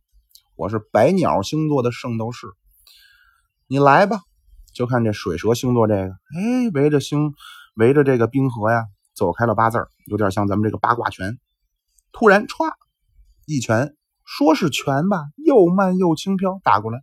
[0.55, 2.47] 我是百鸟星座的圣斗士，
[3.67, 4.21] 你来吧。
[4.79, 7.33] 就看这水蛇星座这个，哎，围着星，
[7.75, 8.85] 围着这个冰河呀。
[9.13, 11.41] 走开了八字有点像咱们这个八卦拳。
[12.13, 12.73] 突然歘，
[13.45, 17.01] 一拳，说是拳吧，又慢又轻飘打过来。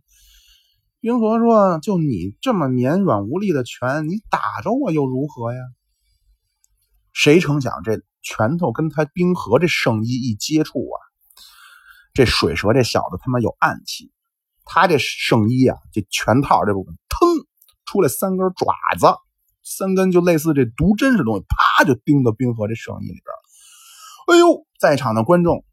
[1.00, 5.60] 冰河说：“就你这么绵软无力的拳，你打着我又如何呀？”
[7.12, 10.96] 谁成想这拳头跟他冰河这圣衣一接触啊，
[12.14, 14.10] 这水蛇这小子他妈有暗器，
[14.64, 17.28] 他这圣衣啊，这拳套这部分腾
[17.86, 18.66] 出来三根爪
[18.98, 19.06] 子。
[19.68, 23.24] 三根就类似这毒针似的东西，啪就钉到冰河这圣衣里边
[24.28, 25.64] 哎呦，在场的观众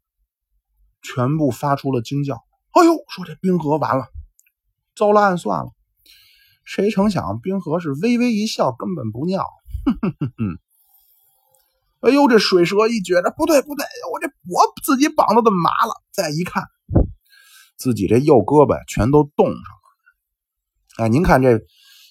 [1.00, 2.42] 全部发出了惊叫。
[2.72, 4.08] 哎呦，说这冰河完了，
[4.96, 5.70] 遭了暗算了。
[6.64, 9.44] 谁成想冰河是微微一笑，根本不尿。
[9.84, 10.58] 哼哼哼哼。
[12.00, 16.02] 哎呦，这水蛇一觉着不对不对，我这我自己绑的怎么麻了？
[16.10, 16.64] 再一看，
[17.76, 21.04] 自己这右胳膊全都冻上了。
[21.04, 21.60] 哎，您看这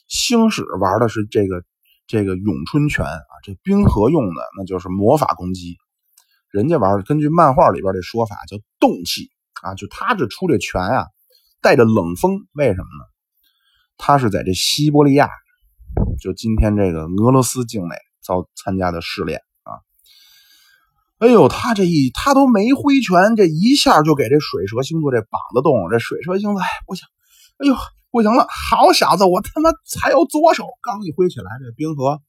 [0.07, 1.63] 星矢玩的是这个。
[2.05, 5.77] 这个咏春拳啊，这冰河用的那就是魔法攻击。
[6.49, 11.05] 人家玩的根据漫画里边的说法叫动气啊，就他这出这拳啊，
[11.61, 12.45] 带着冷风。
[12.51, 13.05] 为什么呢？
[13.97, 15.29] 他是在这西伯利亚，
[16.21, 19.79] 就今天这个俄罗斯境内遭参加的试炼啊。
[21.19, 25.89] 哎呦，他这一他都没挥拳，这一下就给这水蛇星座这膀子动了。
[25.89, 27.07] 这水蛇星座哎不行，
[27.59, 27.73] 哎呦
[28.13, 30.67] 不行了，好小子，我他妈才有左手。
[30.83, 32.21] 刚一挥起来，这冰河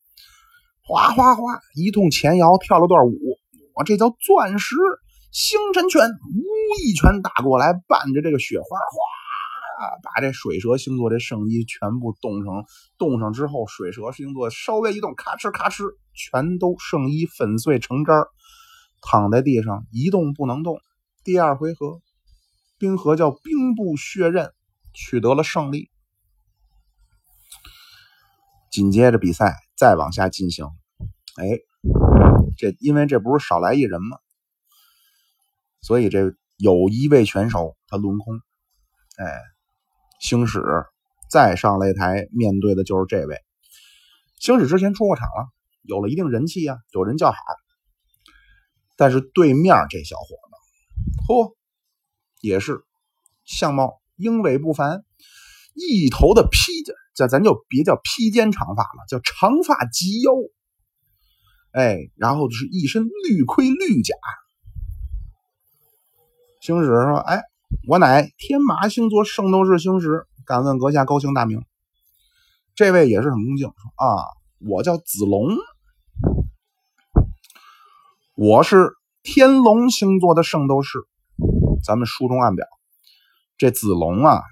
[0.82, 3.18] 哗哗哗一通前摇，跳了段舞。
[3.74, 4.76] 我这叫钻石
[5.30, 6.42] 星辰拳，呜
[6.82, 12.64] 一拳打过来，伴着这个雪花，哗，把这水蛇星座这圣衣全部冻成
[12.96, 18.26] 冻上之后，水蛇星座稍微一动，咔哧咔哧，全都圣衣粉碎成渣，
[19.02, 20.78] 躺在地上一动不能动。
[21.24, 22.00] 第二回合，
[22.78, 24.50] 冰河叫兵不血刃。
[24.94, 25.90] 取得了胜利，
[28.70, 30.66] 紧接着比赛再往下进行。
[31.36, 31.58] 哎，
[32.56, 34.18] 这因为这不是少来一人吗？
[35.80, 38.40] 所以这有一位拳手他轮空。
[39.16, 39.40] 哎，
[40.20, 40.60] 星矢
[41.28, 43.44] 再上擂台面对的就是这位。
[44.38, 45.48] 星矢之前出过场了，
[45.82, 47.36] 有了一定人气啊，有人叫好。
[48.96, 51.56] 但是对面这小伙子，嚯，
[52.40, 52.84] 也是
[53.44, 54.00] 相貌。
[54.16, 55.04] 英伟不凡，
[55.74, 60.32] 一头的披肩，这咱就别叫披肩长发了，叫长发及腰。
[61.72, 64.14] 哎，然后就是一身绿盔绿甲。
[66.60, 67.42] 星矢说：“哎，
[67.88, 71.64] 我乃天马星座圣斗士星矢，敢问阁下高姓大名？”
[72.76, 74.22] 这位也是很恭敬，说：“啊，
[74.60, 75.48] 我叫子龙，
[78.36, 78.92] 我是
[79.24, 81.00] 天龙星座的圣斗士。
[81.84, 82.66] 咱们书中暗表。”
[83.56, 84.42] 这子龙啊，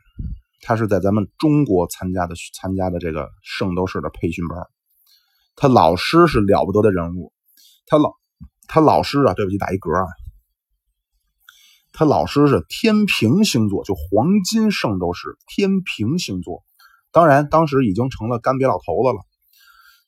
[0.60, 4.58] 他是在咱们中国参加的参加的这个圣斗士的培训班，
[5.56, 7.32] 他老师是了不得的人物，
[7.86, 8.14] 他老
[8.68, 10.06] 他老师啊，对不起，打一嗝啊，
[11.92, 16.62] 他老师是天平星座，就黄金圣斗士天平星座，
[17.10, 19.24] 当然当时已经成了干瘪老头子了。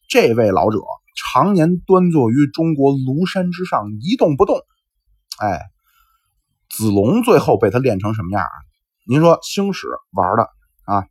[0.09, 0.78] 这位老者
[1.16, 4.57] 常年端坐于中国庐山之上一动不动，
[5.40, 5.62] 哎，
[6.70, 8.54] 子龙最后被他练成什么样啊？
[9.06, 10.48] 您说星矢玩的
[10.86, 11.04] 啊，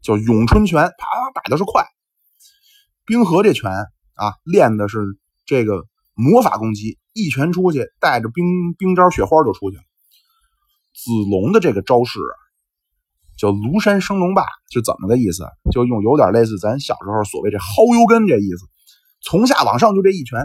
[0.00, 1.84] 叫咏春拳，啪啪打的是快；
[3.04, 3.70] 冰河这拳
[4.14, 4.98] 啊，练的是
[5.44, 9.82] 这个魔法攻击，一拳出去带着冰冰招雪花就出去了。
[10.94, 12.36] 子龙的这个招式啊，
[13.36, 15.44] 叫庐山升龙霸，是怎么个意思？
[15.70, 18.64] 就用有点类似咱小时候所谓这薅油根这意思，
[19.20, 20.40] 从下往上就这一拳。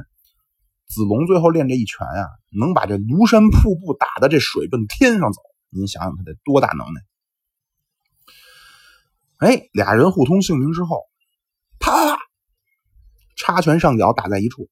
[0.90, 2.28] 子龙最后练这一拳啊，
[2.60, 5.42] 能把这庐山瀑布打的这水奔天上走。
[5.74, 7.02] 您想想，他得多大能耐？
[9.38, 11.06] 哎，俩人互通姓名之后，
[11.80, 12.22] 啪啪啪，
[13.38, 14.70] 插拳上脚，打在一处。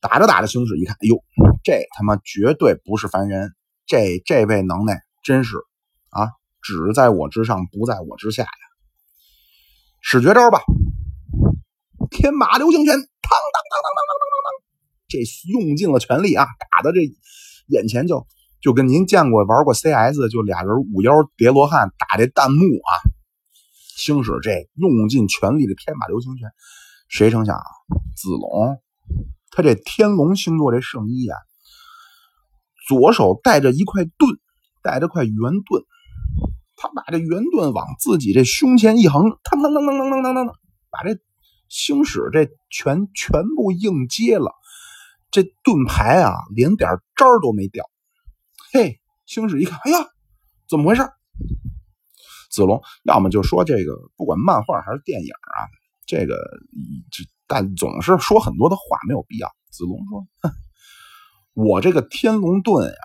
[0.00, 1.24] 打着打着，星矢一看，哎呦，
[1.62, 3.54] 这他妈绝对不是凡人！
[3.86, 5.56] 这这位能耐真是
[6.10, 6.28] 啊，
[6.60, 8.50] 只在我之上，不在我之下呀！
[10.02, 10.60] 使绝招吧，
[12.10, 14.48] 天马流星拳，当当当当当当当当，
[15.08, 17.00] 这用尽了全力啊，打的这
[17.68, 18.26] 眼前就。
[18.64, 22.92] 就跟您见过玩过 CS，就俩人五腰叠罗汉打这弹幕啊，
[23.94, 26.48] 星矢这用尽全力的天马流星拳，
[27.06, 27.58] 谁成想
[28.16, 28.80] 子龙
[29.50, 31.36] 他这天龙星座这圣衣啊，
[32.88, 34.38] 左手带着一块盾，
[34.82, 35.84] 带着块圆盾，
[36.74, 40.54] 他把这圆盾往自己这胸前一横，当当当当当当当当，
[40.88, 41.20] 把这
[41.68, 44.54] 星矢这拳全部硬接了，
[45.30, 47.84] 这盾牌啊连点渣都没掉。
[48.76, 49.98] 嘿，星矢一看，哎呀，
[50.68, 51.02] 怎么回事？
[52.50, 55.70] 子龙，要么就说这个，不管漫画还是电影啊，
[56.06, 56.34] 这个
[57.12, 59.48] 这但总是说很多的话没有必要。
[59.70, 60.50] 子龙说：“哼，
[61.52, 62.98] 我这个天龙盾呀，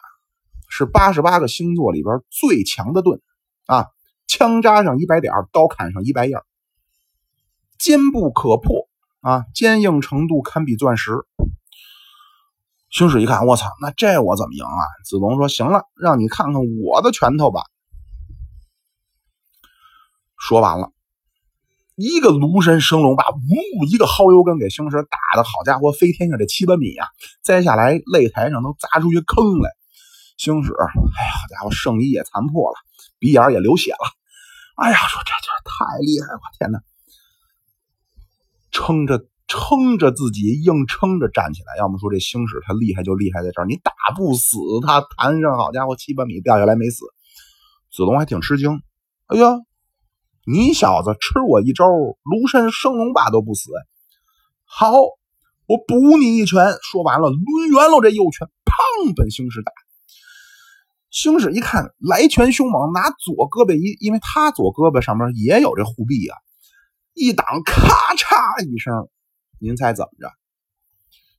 [0.70, 3.22] 是八十八个星座里边最强的盾
[3.68, 3.86] 啊，
[4.26, 6.34] 枪扎上一百点，刀砍上一百印，
[7.78, 8.90] 坚不可破
[9.22, 11.12] 啊，坚硬程度堪比钻石。”
[12.90, 14.82] 星矢一看，我操，那这我怎么赢啊？
[15.06, 17.62] 子龙说：“行了，让你看看我的拳头吧。”
[20.36, 20.92] 说完了，
[21.96, 27.08] 一个庐山升龙霸，呜，一个薅油根给星矢打的好家伙，飞天下这七八米啊！
[27.44, 29.70] 栽下来，擂台上都砸出一坑来。
[30.38, 32.76] 星矢，哎呀，好家伙，圣衣也残破了，
[33.20, 34.10] 鼻眼也流血了。
[34.78, 36.82] 哎呀，说这这太厉害了，天哪！
[38.72, 39.29] 撑着。
[39.50, 47.06] 撑着自己硬撑着站起来，要么说这星矢他厉害就厉害在这儿，你打不死他，弹上好家伙七八米掉下来没死。
[47.92, 48.80] 子龙还挺吃惊，
[49.26, 49.58] 哎呀，
[50.46, 53.72] 你小子吃我一招庐山升龙霸都不死，
[54.64, 54.94] 好，
[55.66, 56.78] 我补你一拳。
[56.84, 59.72] 说完了，抡圆了这右拳，砰，奔星矢打。
[61.10, 66.38] 星矢一看来拳凶猛，拿左胳膊一，因为他左胳膊上面也有这护臂啊，
[67.16, 69.10] 一挡，咔嚓一声。
[69.60, 70.32] 您猜怎么着？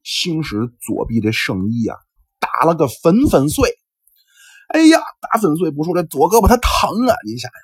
[0.02, 1.96] 星矢左臂这圣衣啊，
[2.38, 3.70] 打了个粉粉碎。
[4.68, 7.16] 哎呀，打粉碎不说，这左胳膊他疼啊！
[7.26, 7.60] 您想想，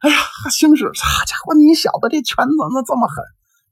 [0.00, 0.18] 哎呀，
[0.50, 3.24] 星矢，好家伙，你小子这拳怎么这么狠？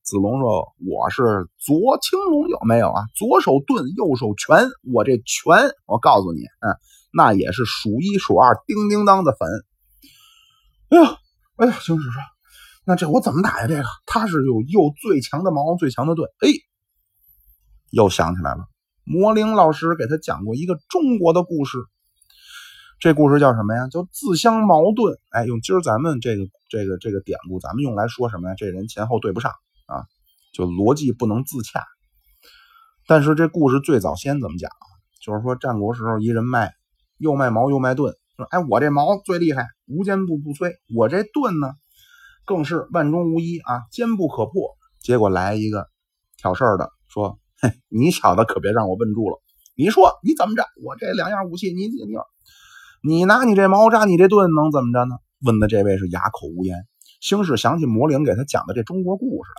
[0.04, 3.04] 子龙说：“我是左青龙，有没有啊？
[3.14, 6.74] 左手盾，右手拳，我这拳，我告诉你，嗯，
[7.12, 9.48] 那也是数一数二，叮叮当的粉。”
[10.90, 11.18] 哎呀，
[11.56, 12.20] 哎呀，星矢说
[12.84, 13.66] ：“那这我怎么打呀？
[13.66, 16.48] 这个他是有又最强的矛，最强的盾。”哎，
[17.90, 18.66] 又想起来了，
[19.04, 21.78] 魔灵老师给他讲过一个中国的故事。
[22.98, 23.88] 这故事叫什么呀？
[23.88, 25.18] 叫自相矛盾。
[25.30, 28.54] 哎，用今儿咱们这个这个这个典故，咱们用来说什么呀？
[28.56, 29.52] 这人前后对不上。
[29.86, 30.06] 啊，
[30.52, 31.84] 就逻辑不能自洽。
[33.06, 34.70] 但是这故事最早先怎么讲？
[35.20, 36.72] 就是说战国时候一人卖，
[37.18, 41.74] 又卖矛又卖盾，说哎我这矛最厉害，无坚不不摧；我这盾呢，
[42.44, 44.76] 更是万中无一啊，坚不可破。
[45.00, 45.88] 结果来一个
[46.36, 49.40] 挑事儿的说，嘿，你小子可别让我问住了，
[49.76, 50.64] 你说你怎么着？
[50.84, 52.06] 我这两样武器，你你
[53.02, 55.16] 你拿你这矛扎你这盾能怎么着呢？
[55.44, 56.76] 问的这位是哑口无言。
[57.20, 59.50] 星矢想起魔灵给他讲的这中国故事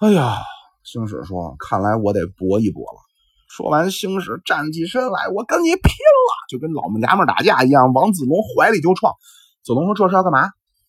[0.00, 0.12] 来了。
[0.12, 0.38] 哎呀，
[0.84, 3.00] 星矢说：“看来我得搏一搏了。”
[3.48, 9.14] 说完，星矢站起身来：“我跟你拼了！”就跟老娘们打架一样，往子龙怀里就撞。
[9.62, 10.48] 子龙说：“这是要干嘛？”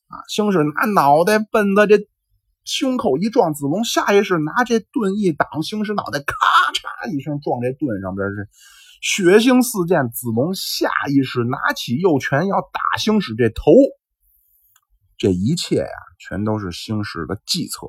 [0.10, 2.08] 啊，星矢拿脑袋奔他这
[2.66, 6.36] 胸口一撞，子龙下意识拿这盾一挡，星矢脑袋咔
[6.74, 8.50] 嚓一声撞这盾上边是
[9.02, 10.10] 血腥四溅。
[10.10, 13.72] 子龙下意识拿起右拳要打星矢这头，
[15.18, 17.88] 这一切呀，全都是星矢的计策。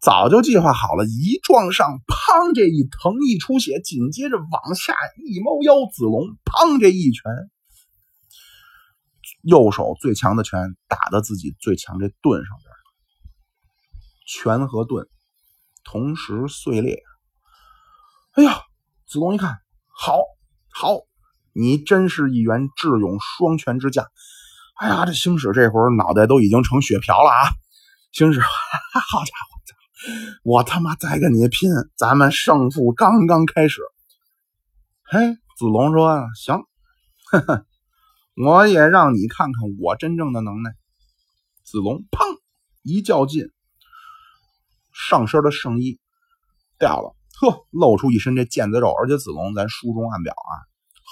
[0.00, 2.54] 早就计划好了，一撞上，砰！
[2.54, 4.94] 这一疼一出血，紧接着往下
[5.26, 6.80] 一猫腰，子龙砰！
[6.80, 7.24] 这一拳，
[9.42, 12.74] 右手最强的拳打到自己最强这盾上边，
[14.26, 15.08] 拳和盾
[15.84, 17.02] 同时碎裂。
[18.32, 18.62] 哎呀，
[19.06, 20.18] 子龙一看，好，
[20.70, 20.98] 好，
[21.52, 24.06] 你真是一员智勇双全之将。
[24.80, 27.50] 哎呀，这星矢这会儿脑袋都已经成血瓢了啊！
[28.12, 29.58] 星矢， 好家伙！
[30.44, 33.80] 我他妈再跟你拼，咱们胜负刚刚开始。
[35.02, 36.62] 嘿，子龙说：“行，
[37.32, 37.66] 呵呵，
[38.44, 40.70] 我也让你看看我真正的能耐。”
[41.64, 42.38] 子龙砰
[42.82, 43.50] 一较劲，
[44.92, 45.98] 上身的圣衣
[46.78, 48.92] 掉了，呵，露出一身这腱子肉。
[48.92, 50.52] 而且子龙咱书中暗表啊，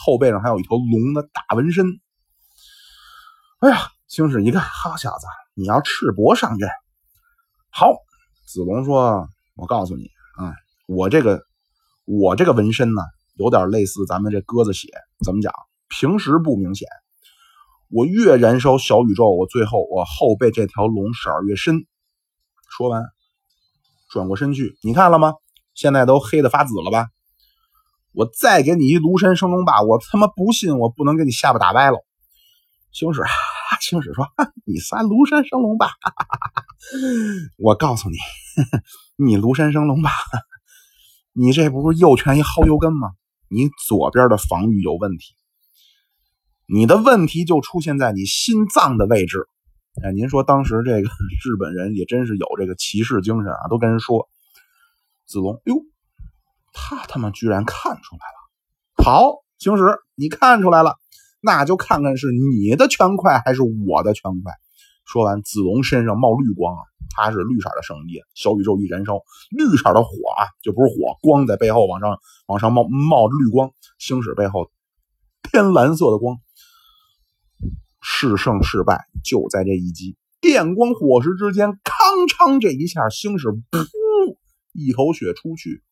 [0.04, 1.86] 后背上还有一条龙的大纹身。
[3.58, 6.68] 哎呀，青史一看，好小子，你要赤膊上阵，
[7.70, 7.92] 好。
[8.46, 10.04] 子龙说：“我告诉你
[10.36, 10.54] 啊，
[10.86, 11.42] 我这个
[12.04, 13.02] 我这个纹身呢，
[13.34, 14.88] 有点类似咱们这鸽子血。
[15.24, 15.52] 怎么讲？
[15.88, 16.88] 平时不明显，
[17.88, 21.86] 我越燃烧小宇宙，我最后我后背这条龙色越深。”
[22.76, 23.04] 说完，
[24.10, 25.34] 转过身去，你看了吗？
[25.74, 27.08] 现在都黑的发紫了吧？
[28.12, 31.98] 我再给你一庐山升龙霸，我他妈不信，我不能给你下巴打歪了。
[32.92, 33.22] 星矢，
[33.82, 34.26] 星矢说
[34.64, 35.90] ：“你三庐山升龙霸。”
[37.58, 38.16] 我告诉你，
[39.16, 40.10] 你庐山升龙霸，
[41.34, 43.10] 你这不是右拳一薅油根吗？
[43.48, 45.35] 你左边的防御有问题，
[46.68, 49.48] 你的问题就出现在你心脏的位置。
[50.02, 51.08] 哎，您说当时这个
[51.44, 54.28] 日本人也真是有这个骑士精神啊，都跟人说
[55.26, 55.76] 子龙，哟，
[56.72, 59.04] 他他妈居然看出来了。
[59.04, 60.96] 好，星矢，你看出来了，
[61.40, 64.52] 那就看看是你的拳快还是我的拳快。
[65.04, 66.82] 说完，子龙身上冒绿光啊，
[67.14, 74.68] 他是绿色的圣衣，小宇宙一燃烧，绿色的火啊，就不是火光在背后往上往上冒冒着绿光，星矢背后
[75.44, 76.36] 天蓝色的光，
[78.08, 83.84] 是胜是败就在这一击，电光火石之间，康昌这一下，星矢噗
[84.72, 85.82] 一口血出去，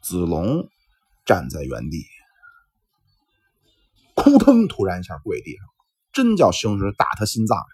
[0.00, 0.70] 子龙
[1.26, 2.06] 站在原地，
[4.14, 5.66] 扑腾，突然一下跪地上。
[6.12, 7.66] 真叫星矢打他心脏上！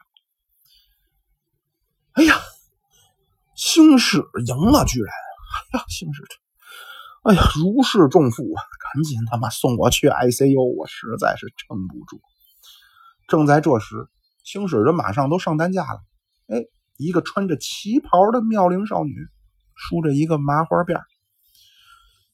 [2.14, 2.40] 哎呀，
[3.54, 5.14] 星矢赢了，居然！
[5.72, 6.36] 哎呀，星矢这，
[7.24, 8.60] 哎呀，如释重负啊！
[8.92, 12.20] 赶紧他妈送我去 ICU，我实在是撑不住。
[13.26, 14.08] 正在这时，
[14.42, 16.02] 星矢人马上都上担架了。
[16.48, 16.66] 哎，
[16.98, 19.14] 一个穿着旗袍的妙龄少女，
[19.74, 21.00] 梳着一个麻花辫。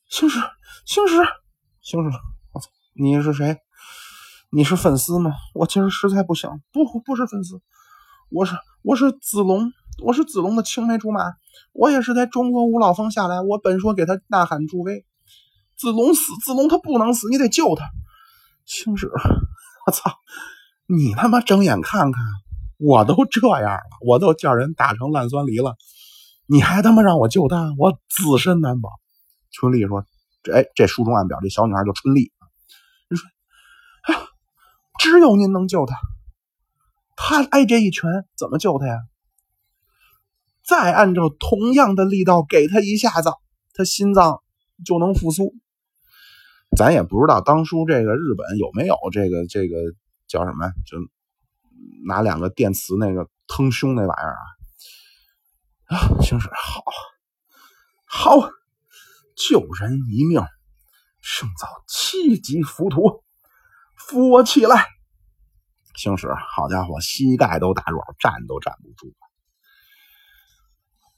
[0.08, 0.40] 星矢，
[0.84, 1.22] 星矢，
[1.80, 2.18] 星矢，
[2.52, 3.58] 我操，你是谁？
[4.50, 5.30] 你是粉丝吗？
[5.54, 7.62] 我今儿实在不行，不不是粉丝，
[8.28, 9.72] 我是我是子龙，
[10.02, 11.34] 我是子龙的青梅竹马，
[11.72, 15.04] 我也是在中国五老峰下来，我本说给他呐喊助威，
[15.76, 17.84] 子龙死，子龙他不能死，你得救他。
[18.64, 19.10] 青史，
[19.86, 20.12] 我操，
[20.86, 22.24] 你他妈睁眼看看，
[22.78, 25.76] 我都这样了，我都叫人打成烂酸梨了，
[26.46, 28.90] 你还他妈让我救他，我自身难保。
[29.52, 30.04] 春丽说，
[30.42, 32.32] 这哎，这书中暗表，这小女孩叫春丽。
[33.08, 33.28] 你说
[34.98, 35.96] 只有您能救他。
[37.16, 38.96] 他挨这一拳，怎么救他呀？
[40.70, 43.32] 再按照同样的力道给他一下子，
[43.74, 44.40] 他心脏
[44.84, 45.52] 就能复苏。
[46.76, 49.78] 咱也不知道当初这个日本有没有这个这个
[50.28, 50.96] 叫什么，就
[52.06, 54.42] 拿两个电磁那个腾胸那玩意儿啊。
[55.86, 56.84] 啊，行驶好，
[58.04, 58.48] 好，
[59.34, 60.40] 救人一命，
[61.20, 63.24] 胜造七级浮屠，
[63.96, 64.86] 扶我起来。
[65.96, 69.29] 行驶，好家伙，膝盖都打软，站都站不住了。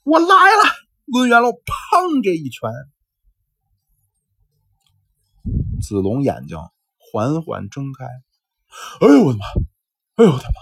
[0.04, 0.62] 我来了，
[1.06, 2.24] 抡圆了，砰！
[2.24, 2.70] 这一拳，
[5.80, 6.58] 子龙眼睛
[6.98, 8.04] 缓缓睁开。
[9.00, 9.44] 哎呦我的妈！
[10.16, 10.54] 哎呦我的妈！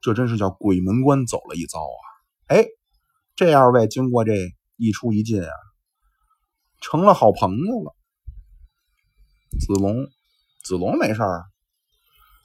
[0.00, 2.04] 这真是叫鬼门关走了一遭啊！
[2.46, 2.64] 哎，
[3.34, 4.32] 这二位经过这
[4.76, 5.50] 一出一进啊，
[6.80, 7.96] 成了好朋友了。
[9.58, 10.06] 子龙，
[10.62, 11.46] 子龙没事儿。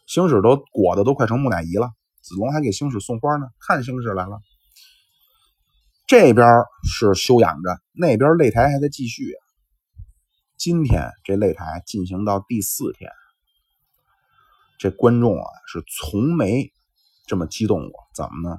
[0.07, 4.41] 星矢都裹的都快成木乃伊了，子龙还给星矢送花呢，看星矢来了。
[6.07, 6.47] 这边
[6.89, 9.33] 是休养着，那边擂台还在继续。
[10.55, 13.11] 今天这擂台进行到第四天，
[14.79, 16.71] 这观众啊是从没
[17.25, 18.07] 这么激动过。
[18.15, 18.57] 怎么呢？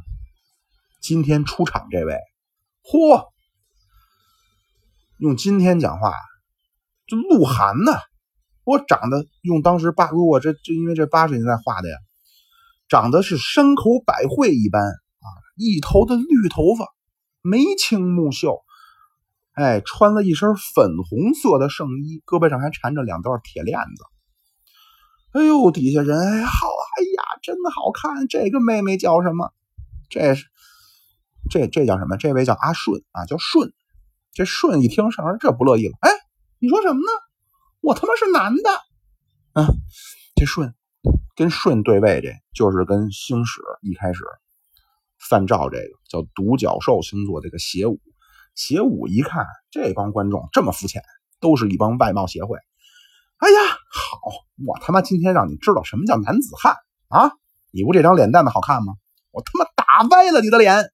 [1.01, 2.19] 今天出场这位，
[2.83, 3.31] 嚯，
[5.17, 6.13] 用今天讲话，
[7.07, 7.93] 这鹿晗呢？
[8.65, 11.97] 我长得用当时八，如果这就因为这八十年代画的呀，
[12.91, 15.27] 长得是山口百惠一般啊，
[15.57, 16.85] 一头的绿头发，
[17.49, 18.63] 眉清目秀，
[19.53, 24.05] 哎，穿了一身粉红色的圣衣，胳膊上还缠着两段铁链子。
[25.33, 28.29] 哎呦，底下人哎好，哎呀，真好看。
[28.29, 29.53] 这个妹妹叫什么？
[30.09, 30.47] 这是
[31.51, 32.17] 这这叫什么？
[32.17, 33.73] 这位叫阿顺啊，叫顺。
[34.33, 36.11] 这顺一听上人这不乐意了，哎，
[36.61, 37.11] 你说什么呢？
[37.81, 38.71] 我他妈是男的，
[39.53, 39.69] 啊！
[40.35, 40.75] 这顺
[41.37, 44.25] 跟顺对位，这就是跟星矢一开始
[45.19, 48.01] 范照这个叫独角兽星座这个邪武。
[48.55, 51.03] 邪武一看这帮观众这么肤浅，
[51.41, 52.59] 都是一帮外貌协会。
[53.39, 53.57] 哎呀，
[53.93, 54.19] 好，
[54.67, 56.75] 我他妈今天让你知道什么叫男子汉
[57.09, 57.31] 啊！
[57.71, 58.95] 你不这张脸蛋子好看吗？
[59.31, 60.91] 我他妈打歪了你的脸！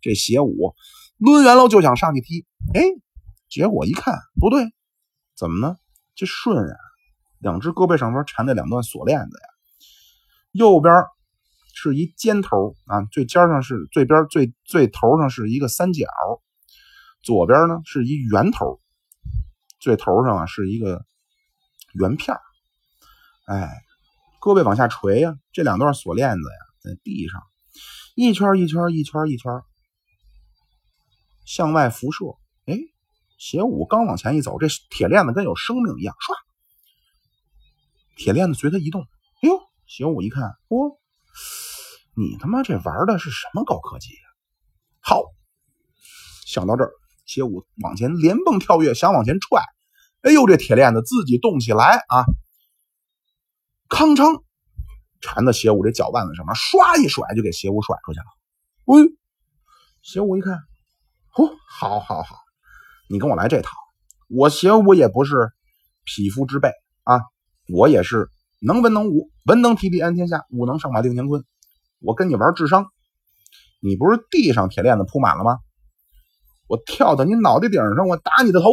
[0.00, 0.76] 这邪武
[1.16, 2.84] 抡圆了就想上去踢，哎，
[3.48, 4.62] 结果一看不对，
[5.34, 5.76] 怎么呢？
[6.14, 6.76] 这顺啊，
[7.40, 9.48] 两只胳膊上边缠着两段锁链子呀，
[10.52, 10.94] 右边
[11.80, 16.06] 是一尖头啊，最尖上是最边最最头上是一个三角，
[17.22, 18.80] 左边呢是一圆头，
[19.78, 21.04] 最头上啊是一个
[21.94, 22.36] 圆片
[23.46, 23.70] 哎，
[24.40, 27.40] 胳膊往下垂呀，这两段锁链子呀，在地上
[28.16, 29.52] 一圈一圈一圈一圈
[31.44, 32.24] 向外辐射，
[32.66, 32.76] 哎。
[33.40, 36.34] 邪武刚往前一走，这铁链子跟有生命一样，唰，
[38.16, 39.02] 铁链子随他移动。
[39.02, 40.98] 哎呦，邪武一看，哦，
[42.18, 44.20] 你他妈这玩的是什么高科技呀？
[44.98, 45.22] 好，
[46.44, 46.90] 想到这儿，
[47.26, 49.62] 邪武往前连蹦跳跃，想往前踹。
[50.22, 52.24] 哎呦，这铁链子自己动起来啊！
[53.88, 54.42] 康昌
[55.20, 58.26] 缠在邪武这脚腕子上面，唰一甩就给邪武甩出去了。
[58.86, 59.14] 哎，
[60.02, 60.54] 邪武一看，
[61.36, 62.34] 哦，好好好。
[63.08, 63.70] 你跟我来这套，
[64.28, 65.52] 我邪武也不是
[66.04, 66.72] 匹夫之辈
[67.04, 67.20] 啊，
[67.68, 68.28] 我也是
[68.60, 71.44] 能文能武，文能提笔安天下，武能上马定乾坤。
[72.00, 72.86] 我跟你玩智商，
[73.80, 75.58] 你不是地上铁链子铺满了吗？
[76.66, 78.70] 我跳到你脑袋顶上，我打你的头。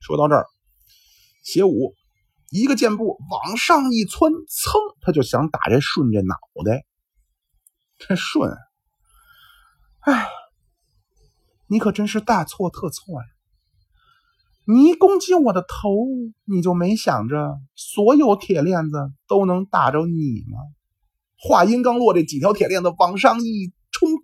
[0.00, 0.46] 说到这儿，
[1.44, 1.94] 邪武
[2.50, 6.84] 一个箭步往上一窜，噌，他就想打这顺这脑袋。
[7.98, 8.56] 这顺，
[10.00, 10.28] 哎。
[11.68, 13.26] 你可真是大错特错呀！
[14.66, 15.88] 你攻击我的头，
[16.44, 20.58] 你就没想着所有铁链子都能打着你吗？
[21.42, 24.16] 话音刚落，这几条铁链子往上一冲，歘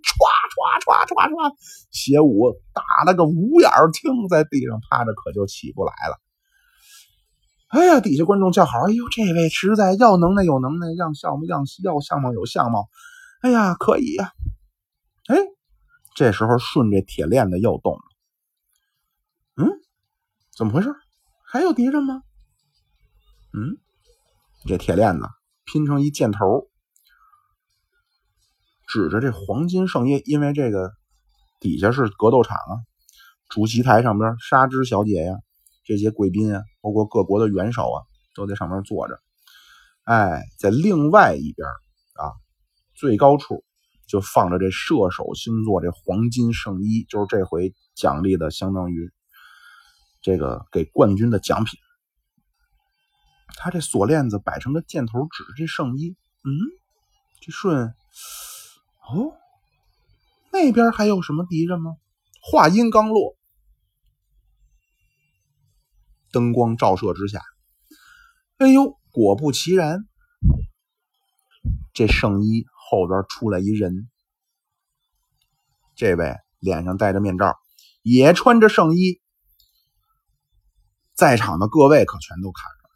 [0.54, 1.54] 歘歘歘歘，
[1.90, 6.20] 邪武打了个五眼青，在地上趴着，可就起不来了。
[7.68, 12.88] 哎呀，底下观众叫好，哎呦，这位实在要能耐有能耐，要相貌样要相貌有相貌，
[13.42, 14.32] 哎呀，可以呀，
[15.26, 15.36] 哎。
[16.14, 18.00] 这时候顺着铁链子又动了，
[19.54, 19.70] 嗯，
[20.56, 20.92] 怎么回事？
[21.44, 22.22] 还有敌人吗？
[23.52, 23.78] 嗯，
[24.66, 25.28] 这铁链子
[25.64, 26.68] 拼成一箭头，
[28.88, 30.90] 指着这黄金圣衣，因为这个
[31.60, 32.74] 底下是格斗场啊，
[33.48, 35.34] 主席台上边纱织小姐呀，
[35.84, 38.02] 这些贵宾啊，包括各国的元首啊，
[38.34, 39.20] 都在上面坐着。
[40.02, 41.68] 哎，在另外一边
[42.14, 42.34] 啊，
[42.96, 43.62] 最高处。
[44.10, 49.12] 就放着这射手星座这黄金圣衣，就是这回奖励的，相当于
[50.22, 51.78] 这个给冠军的奖品。
[53.58, 56.16] 他这锁链子摆成个箭头，指着这圣衣。
[56.42, 56.48] 嗯，
[57.42, 57.92] 这顺，
[59.10, 59.32] 哦，
[60.52, 61.96] 那边还有什么敌人吗？
[62.42, 63.36] 话音刚落，
[66.30, 67.42] 灯光照射之下，
[68.58, 70.06] 哎呦，果不其然，
[71.94, 74.08] 这圣衣后边出来一人。
[75.96, 77.56] 这位脸上戴着面罩，
[78.02, 79.20] 也穿着圣衣。
[81.14, 82.88] 在场的各位可全都看着，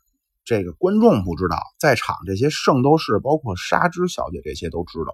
[0.45, 5.13] 这个观众不知道，在场这些圣斗士，包括纱织小姐这些都知道。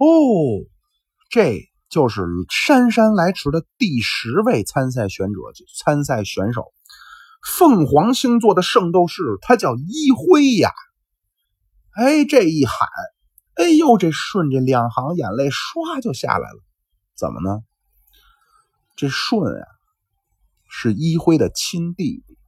[0.00, 0.64] 哦，
[1.28, 5.40] 这就是姗姗来迟的第十位参赛选者，
[5.76, 6.72] 参赛选手，
[7.46, 10.72] 凤凰星座的圣斗士，他叫一辉呀。
[11.92, 12.88] 哎，这一喊，
[13.56, 16.64] 哎呦，这顺着两行眼泪唰就下来了。
[17.14, 17.60] 怎么呢？
[18.96, 19.66] 这顺啊。
[20.72, 22.38] 是一辉的亲弟弟，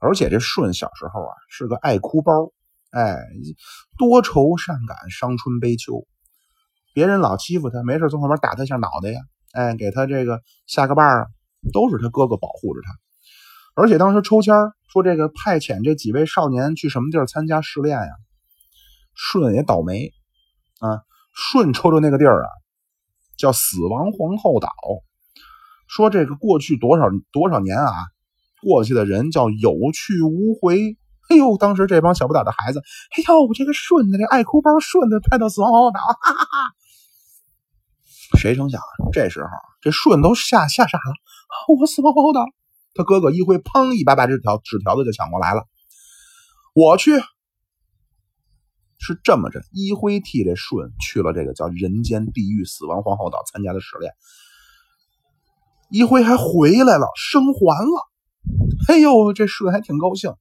[0.00, 2.52] 而且这顺小时候啊是个爱哭包，
[2.90, 3.16] 哎，
[3.96, 6.06] 多愁善感，伤春悲秋。
[6.96, 9.20] 别人老欺负他，没事从后面打他一下脑袋呀，
[9.52, 11.26] 哎，给他这个下个绊儿啊，
[11.74, 12.90] 都是他哥哥保护着他。
[13.74, 14.54] 而且当时抽签
[14.90, 18.08] 说这个派遣这几位少年去什么地儿参加试炼呀，
[19.14, 20.10] 舜也倒霉
[20.80, 21.02] 啊，
[21.34, 22.48] 舜抽着那个地儿啊，
[23.36, 24.70] 叫死亡皇后岛。
[25.88, 27.92] 说这个过去多少多少年啊，
[28.62, 30.96] 过去的人叫有去无回。
[31.28, 36.75] 哎呦，当时这帮小不点的孩子，哎呦，这个顺的这爱哭包顺的派到死亡皇后岛，哈哈哈！
[38.38, 38.80] 谁成想
[39.12, 39.48] 这时候
[39.80, 41.14] 这顺都吓吓傻了，
[41.78, 42.44] 我死亡皇后岛，
[42.94, 45.64] 他哥哥一辉砰一把把这条纸条子就抢过来了，
[46.74, 47.12] 我去。
[48.98, 54.12] 是这么着，一辉替这顺去了这个叫人间地狱死亡皇后岛参加的试炼。
[55.90, 58.08] 一辉还回来了，生还了。
[58.88, 60.34] 哎呦，这舜还挺高兴。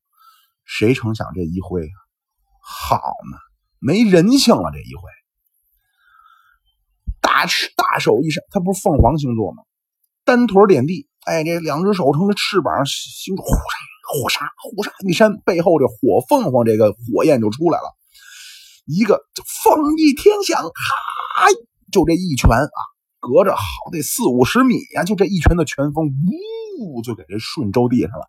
[0.64, 1.98] 谁成想这一辉啊，
[2.62, 2.98] 好
[3.30, 3.38] 嘛，
[3.78, 4.72] 没人性了。
[4.72, 5.04] 这一辉，
[7.26, 9.64] 大翅大手一伸，他不是凤凰星座吗？
[10.24, 13.74] 单腿点地，哎，这两只手成了翅膀，星呼杀
[14.14, 17.90] 呼杀呼杀一扇，背后这火凤凰这个火焰就出来了，
[18.86, 19.26] 一个
[19.64, 20.70] 凤翼天翔，哈，
[21.92, 22.80] 就这一拳啊。
[23.20, 26.06] 隔着好得四五十米呀，就这一拳的拳风，
[26.80, 28.28] 呜，就给这顺周地上了。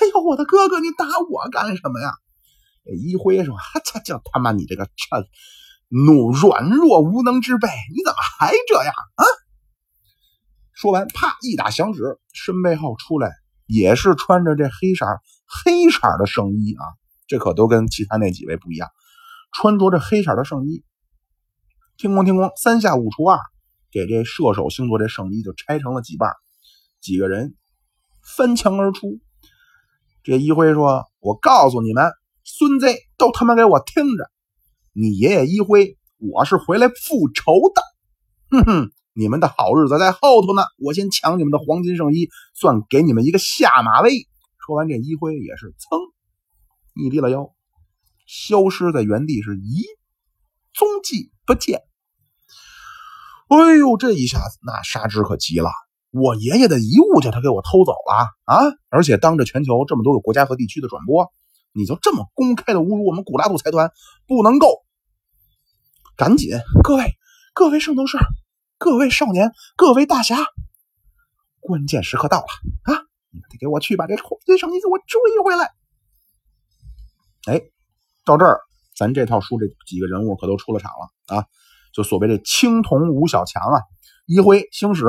[0.00, 2.12] 哎呦，我的哥哥，你打我干什么呀？
[2.84, 5.26] 这一辉说：“这叫他妈你这个这
[5.88, 9.24] 怒软弱无能之辈，你怎么还这样啊？”
[10.74, 13.32] 说完，啪一打响指，身背后出来
[13.66, 15.06] 也是穿着这黑色
[15.46, 16.84] 黑色的圣衣啊，
[17.26, 18.88] 这可都跟其他那几位不一样，
[19.52, 20.84] 穿着这黑色的圣衣。
[21.96, 23.38] 听光听光，三下五除二。
[23.92, 26.34] 给这射手星座这圣衣就拆成了几半，
[27.00, 27.54] 几个人
[28.36, 29.18] 翻墙而出。
[30.22, 32.12] 这一辉说：“我告诉你们，
[32.44, 34.30] 孙子都他妈给我听着！
[34.98, 37.82] 你爷爷一辉，我是回来复仇的。
[38.48, 40.62] 哼哼，你们的好日子在后头呢。
[40.78, 44.26] 我先抢你们的黄金圣衣，算给你们一个下马威。”
[44.64, 46.00] 说完，这一辉也是噌
[46.94, 47.50] 一低了腰，
[48.26, 49.84] 消失在原地，是一
[50.72, 51.82] 踪迹不见。
[53.48, 55.68] 哎呦，这一下子那沙之可急了！
[56.10, 58.64] 我爷爷的遗物叫他给我偷走了啊！
[58.88, 61.30] 而且当着全球这么多个国家和地区的转播，
[61.74, 63.90] 你就这么公开的侮辱我们古拉杜财团，
[64.26, 64.85] 不能够！
[66.16, 66.48] 赶紧，
[66.82, 67.14] 各位
[67.52, 68.16] 各位圣斗士，
[68.78, 70.36] 各位少年，各位大侠，
[71.60, 72.46] 关键时刻到了
[72.84, 73.04] 啊！
[73.30, 75.74] 你们得给我去把这黄金圣衣给我追回来！
[77.46, 77.60] 哎，
[78.24, 78.60] 到这儿，
[78.96, 81.44] 咱这套书这几个人物可都出了场了啊！
[81.92, 83.82] 就所谓这青铜五小强啊，
[84.24, 85.04] 一辉、星矢、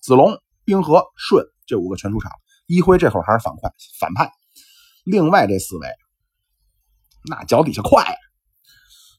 [0.00, 2.32] 子龙、冰河、舜这五个全出场。
[2.66, 4.32] 一辉这会儿还是反派，反派。
[5.04, 5.88] 另外这四位，
[7.28, 8.16] 那脚底下快，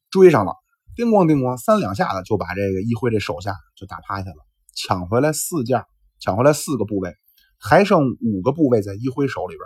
[0.09, 0.55] 追上了，
[0.95, 4.37] 叮咣叮咣三两下子就把这个一辉这手下就打趴下了，
[4.75, 5.85] 抢回来四件，
[6.19, 7.15] 抢回来四个部位，
[7.57, 9.65] 还剩五个部位在一辉手里边。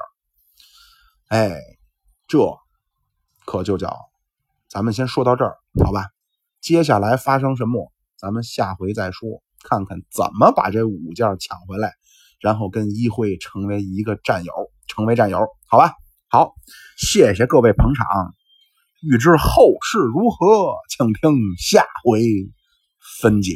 [1.27, 1.59] 哎，
[2.27, 2.37] 这
[3.45, 3.95] 可就叫，
[4.69, 6.09] 咱们先说到这儿，好吧？
[6.61, 9.43] 接下来发生什么，咱们下回再说。
[9.67, 11.93] 看看怎么把这五件抢回来，
[12.39, 14.53] 然后跟一辉成为一个战友，
[14.87, 15.91] 成为战友，好吧？
[16.29, 16.53] 好，
[16.97, 18.05] 谢谢各位捧场。
[19.07, 22.21] 欲知后事如何，请听下回
[23.21, 23.53] 分解。